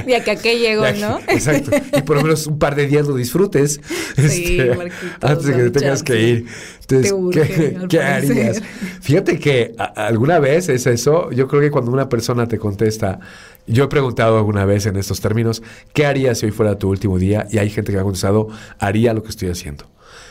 De 0.04 0.16
aquí 0.16 0.30
a 0.30 0.36
qué 0.36 0.58
llego, 0.58 0.82
Ya, 0.82 0.92
¿no? 1.08 1.18
Exacto. 1.28 1.70
Y 1.96 2.02
por 2.02 2.16
lo 2.16 2.22
menos 2.24 2.48
un 2.48 2.58
par 2.58 2.74
de 2.74 2.88
días 2.88 3.06
lo 3.06 3.14
disfrutes. 3.14 3.80
Sí, 4.16 4.58
este, 4.58 4.74
Marquitos, 4.74 5.08
antes 5.20 5.44
de 5.46 5.52
que 5.54 5.62
te 5.62 5.70
tengas 5.70 5.98
chance. 6.02 6.04
que 6.04 6.20
ir. 6.28 6.46
Entonces, 6.80 7.08
Te 7.10 7.14
urge, 7.14 7.76
¿qué, 7.88 8.00
harías? 8.00 8.62
Fíjate 9.00 9.38
que 9.38 9.72
a- 9.78 9.84
alguna 10.06 10.40
vez 10.40 10.68
es 10.68 10.86
eso. 10.88 11.30
Yo 11.30 11.46
creo 11.46 11.60
que 11.62 11.70
cuando 11.70 11.92
una 11.92 12.08
persona 12.08 12.48
te 12.48 12.58
contesta, 12.58 13.20
yo 13.68 13.84
he 13.84 13.88
preguntado 13.88 14.36
alguna 14.36 14.64
vez 14.64 14.86
en 14.86 14.96
estos 14.96 15.20
términos, 15.20 15.62
¿qué 15.92 16.06
harías 16.06 16.38
si 16.38 16.46
hoy 16.46 16.52
fuera 16.52 16.76
tu 16.76 16.88
último 16.90 17.18
día? 17.20 17.46
Y 17.52 17.58
hay 17.58 17.70
gente 17.70 17.92
que 17.92 17.96
me 17.96 18.00
ha 18.00 18.04
contestado, 18.04 18.48
haría 18.80 19.14
lo 19.14 19.22
que 19.22 19.28
estoy 19.30 19.48
haciendo. 19.48 19.86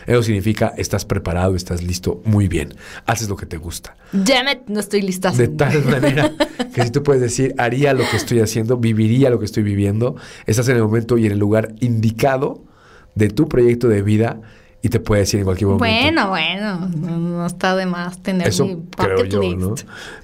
Eso 0.06 0.24
significa, 0.24 0.74
estás 0.78 1.06
preparado, 1.06 1.56
estás 1.56 1.84
listo, 1.84 2.22
muy 2.26 2.48
bien. 2.48 2.76
Haces 3.06 3.30
lo 3.30 3.36
que 3.36 3.46
te 3.46 3.58
gusta. 3.58 3.96
It, 4.14 4.68
no 4.68 4.80
estoy 4.80 5.02
lista. 5.02 5.32
De 5.32 5.48
tal 5.48 5.84
manera 5.86 6.32
que 6.74 6.84
si 6.84 6.92
tú 6.92 7.04
puedes 7.04 7.22
decir, 7.22 7.56
haría 7.58 7.94
lo 7.94 8.04
que 8.10 8.18
estoy 8.18 8.40
haciendo, 8.40 8.78
viviría 8.78 9.30
lo 9.30 9.40
que 9.40 9.46
estoy 9.46 9.64
viviendo, 9.64 10.16
estás 10.46 10.68
en 10.70 10.78
el 10.78 10.84
momento 10.84 11.18
y 11.18 11.26
en 11.26 11.34
el 11.34 11.40
lugar 11.40 11.74
indicado 11.80 12.64
de 13.16 13.30
tu 13.30 13.48
proyecto 13.48 13.88
de 13.88 14.02
vida 14.02 14.42
y 14.86 14.90
te 14.90 15.00
puedes 15.00 15.28
decir 15.28 15.40
en 15.40 15.46
cualquier 15.46 15.70
momento. 15.70 15.86
Bueno, 15.86 16.30
bueno, 16.30 16.90
no, 16.98 17.18
no 17.18 17.46
está 17.46 17.74
de 17.74 17.86
más 17.86 18.22
tener 18.22 18.44
mi 18.44 18.50
Eso 18.50 18.84
creo 18.98 19.24
yo, 19.24 19.42
list. 19.42 19.58
¿no? 19.58 19.76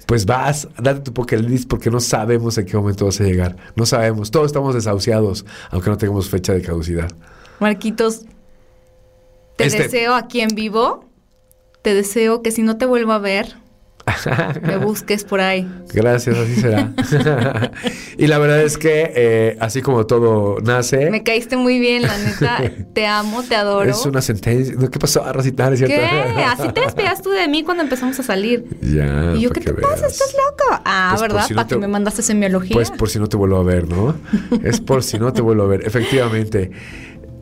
Pues 0.04 0.26
vas, 0.26 0.68
date 0.78 1.00
tu 1.00 1.14
pocket 1.14 1.38
list 1.38 1.66
porque 1.66 1.90
no 1.90 1.98
sabemos 1.98 2.58
en 2.58 2.66
qué 2.66 2.76
momento 2.76 3.06
vas 3.06 3.18
a 3.22 3.24
llegar. 3.24 3.56
No 3.74 3.86
sabemos. 3.86 4.30
Todos 4.30 4.46
estamos 4.46 4.74
desahuciados, 4.74 5.46
aunque 5.70 5.88
no 5.88 5.96
tengamos 5.96 6.28
fecha 6.28 6.52
de 6.52 6.60
caducidad. 6.60 7.10
Marquitos, 7.58 8.26
te 9.62 9.66
Este- 9.68 9.82
deseo 9.84 10.14
aquí 10.14 10.40
en 10.40 10.48
vivo. 10.54 11.04
Te 11.82 11.94
deseo 11.94 12.42
que 12.42 12.50
si 12.50 12.62
no 12.62 12.76
te 12.76 12.84
vuelvo 12.84 13.12
a 13.12 13.18
ver, 13.18 13.54
me 14.62 14.76
busques 14.76 15.24
por 15.24 15.40
ahí. 15.40 15.66
Gracias, 15.94 16.36
así 16.36 16.56
será. 16.56 16.92
y 18.18 18.26
la 18.26 18.38
verdad 18.38 18.62
es 18.62 18.76
que 18.76 19.12
eh, 19.14 19.56
así 19.60 19.80
como 19.82 20.04
todo 20.06 20.58
nace, 20.62 21.10
Me 21.10 21.22
caíste 21.22 21.56
muy 21.56 21.78
bien, 21.78 22.02
la 22.02 22.18
neta. 22.18 22.58
Te 22.94 23.06
amo, 23.06 23.42
te 23.42 23.54
adoro. 23.56 23.88
es 23.90 24.04
una 24.04 24.20
sentencia. 24.20 24.74
¿Qué 24.90 24.98
pasó? 24.98 25.24
¿Es 25.38 25.44
cierto? 25.44 25.86
¿Qué? 25.86 25.94
Así 26.44 26.68
te 26.72 26.80
despedías 26.80 27.22
tú 27.22 27.30
de 27.30 27.46
mí 27.48 27.62
cuando 27.62 27.82
empezamos 27.82 28.18
a 28.18 28.22
salir. 28.22 28.64
Ya. 28.82 29.32
y 29.36 29.40
yo, 29.42 29.50
¿qué 29.50 29.60
te 29.60 29.72
pasa? 29.74 30.06
¿Estás 30.06 30.32
loco? 30.34 30.82
Ah, 30.84 31.10
Pues 31.16 31.22
¿verdad? 31.22 31.46
si 31.46 31.52
no 31.54 31.56
Para 31.56 31.68
te- 31.68 31.74
que 31.76 31.80
me 31.80 31.88
mandaste 31.88 32.22
semiología. 32.22 32.74
Pues 32.74 32.90
por 32.90 33.08
si 33.08 33.18
no 33.18 33.28
te 33.28 33.36
vuelvo 33.36 33.56
a 33.58 33.62
ver, 33.62 33.88
¿no? 33.88 34.16
Es 34.62 34.80
por 34.80 35.02
si 35.02 35.18
no 35.18 35.32
te 35.32 35.40
vuelvo 35.40 35.62
a 35.62 35.66
ver. 35.66 35.86
Efectivamente. 35.86 36.70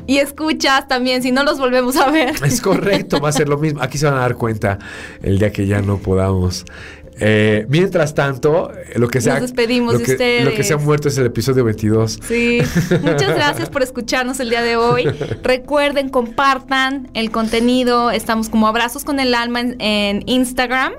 Y 0.08 0.20
escuchas 0.20 0.88
también, 0.88 1.22
si 1.22 1.32
no 1.32 1.44
los 1.44 1.58
volvemos 1.58 1.96
a 1.98 2.10
ver. 2.10 2.34
Es 2.42 2.62
correcto, 2.62 3.20
va 3.20 3.28
a 3.28 3.32
ser 3.32 3.46
lo 3.46 3.58
mismo. 3.58 3.82
Aquí 3.82 3.98
se 3.98 4.06
van 4.06 4.14
a 4.14 4.20
dar 4.20 4.36
cuenta 4.36 4.78
el 5.22 5.38
día 5.38 5.52
que 5.52 5.66
ya 5.66 5.82
no 5.82 5.98
podamos. 5.98 6.64
Eh, 7.20 7.66
mientras 7.68 8.14
tanto, 8.14 8.72
lo 8.96 9.08
que 9.08 9.20
sea. 9.20 9.34
Nos 9.34 9.42
despedimos 9.42 9.92
lo 9.92 9.98
de 9.98 10.12
ustedes. 10.12 10.44
Lo 10.46 10.52
que 10.52 10.64
se 10.64 10.72
ha 10.72 10.78
muerto 10.78 11.08
es 11.08 11.18
el 11.18 11.26
episodio 11.26 11.62
22. 11.62 12.20
Sí, 12.26 12.62
muchas 13.02 13.34
gracias 13.34 13.68
por 13.68 13.82
escucharnos 13.82 14.40
el 14.40 14.48
día 14.48 14.62
de 14.62 14.76
hoy. 14.76 15.04
Recuerden, 15.42 16.08
compartan 16.08 17.10
el 17.12 17.30
contenido. 17.30 18.10
Estamos 18.10 18.48
como 18.48 18.66
Abrazos 18.66 19.04
con 19.04 19.20
el 19.20 19.34
Alma 19.34 19.60
en, 19.60 19.78
en 19.78 20.22
Instagram. 20.24 20.94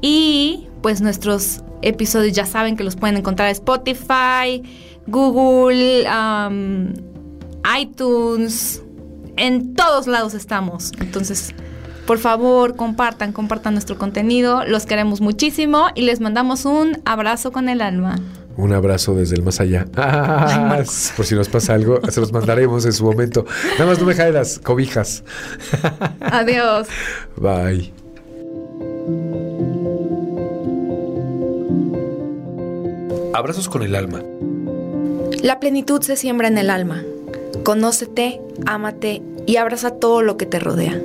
Y 0.00 0.66
pues 0.82 1.02
nuestros 1.02 1.62
episodios 1.82 2.34
ya 2.34 2.46
saben 2.46 2.76
que 2.76 2.82
los 2.82 2.96
pueden 2.96 3.16
encontrar 3.18 3.46
en 3.46 3.52
Spotify, 3.52 4.60
Google, 5.06 6.04
um, 6.08 7.11
iTunes. 7.80 8.82
En 9.36 9.74
todos 9.74 10.06
lados 10.06 10.34
estamos. 10.34 10.92
Entonces, 11.00 11.54
por 12.06 12.18
favor, 12.18 12.76
compartan, 12.76 13.32
compartan 13.32 13.74
nuestro 13.74 13.96
contenido. 13.96 14.64
Los 14.64 14.86
queremos 14.86 15.20
muchísimo 15.20 15.86
y 15.94 16.02
les 16.02 16.20
mandamos 16.20 16.64
un 16.64 17.00
abrazo 17.04 17.52
con 17.52 17.68
el 17.68 17.80
alma. 17.80 18.16
Un 18.56 18.72
abrazo 18.72 19.14
desde 19.14 19.36
el 19.36 19.42
más 19.42 19.60
allá. 19.60 19.86
Ah, 19.96 20.82
por 21.16 21.26
si 21.26 21.34
nos 21.34 21.48
pasa 21.48 21.74
algo, 21.74 22.00
se 22.10 22.20
los 22.20 22.32
mandaremos 22.32 22.84
en 22.84 22.92
su 22.92 23.04
momento. 23.04 23.46
Nada 23.78 23.86
más 23.86 24.00
no 24.00 24.06
me 24.06 24.14
jale 24.14 24.32
las 24.32 24.58
cobijas. 24.58 25.24
Adiós. 26.20 26.88
Bye. 27.36 27.92
Abrazos 33.34 33.68
con 33.68 33.82
el 33.82 33.94
alma. 33.94 34.22
La 35.42 35.58
plenitud 35.58 36.02
se 36.02 36.16
siembra 36.16 36.48
en 36.48 36.58
el 36.58 36.68
alma. 36.68 37.02
Conócete, 37.64 38.40
ámate 38.66 39.22
y 39.46 39.56
abraza 39.56 39.92
todo 39.92 40.22
lo 40.22 40.36
que 40.36 40.46
te 40.46 40.58
rodea. 40.58 41.00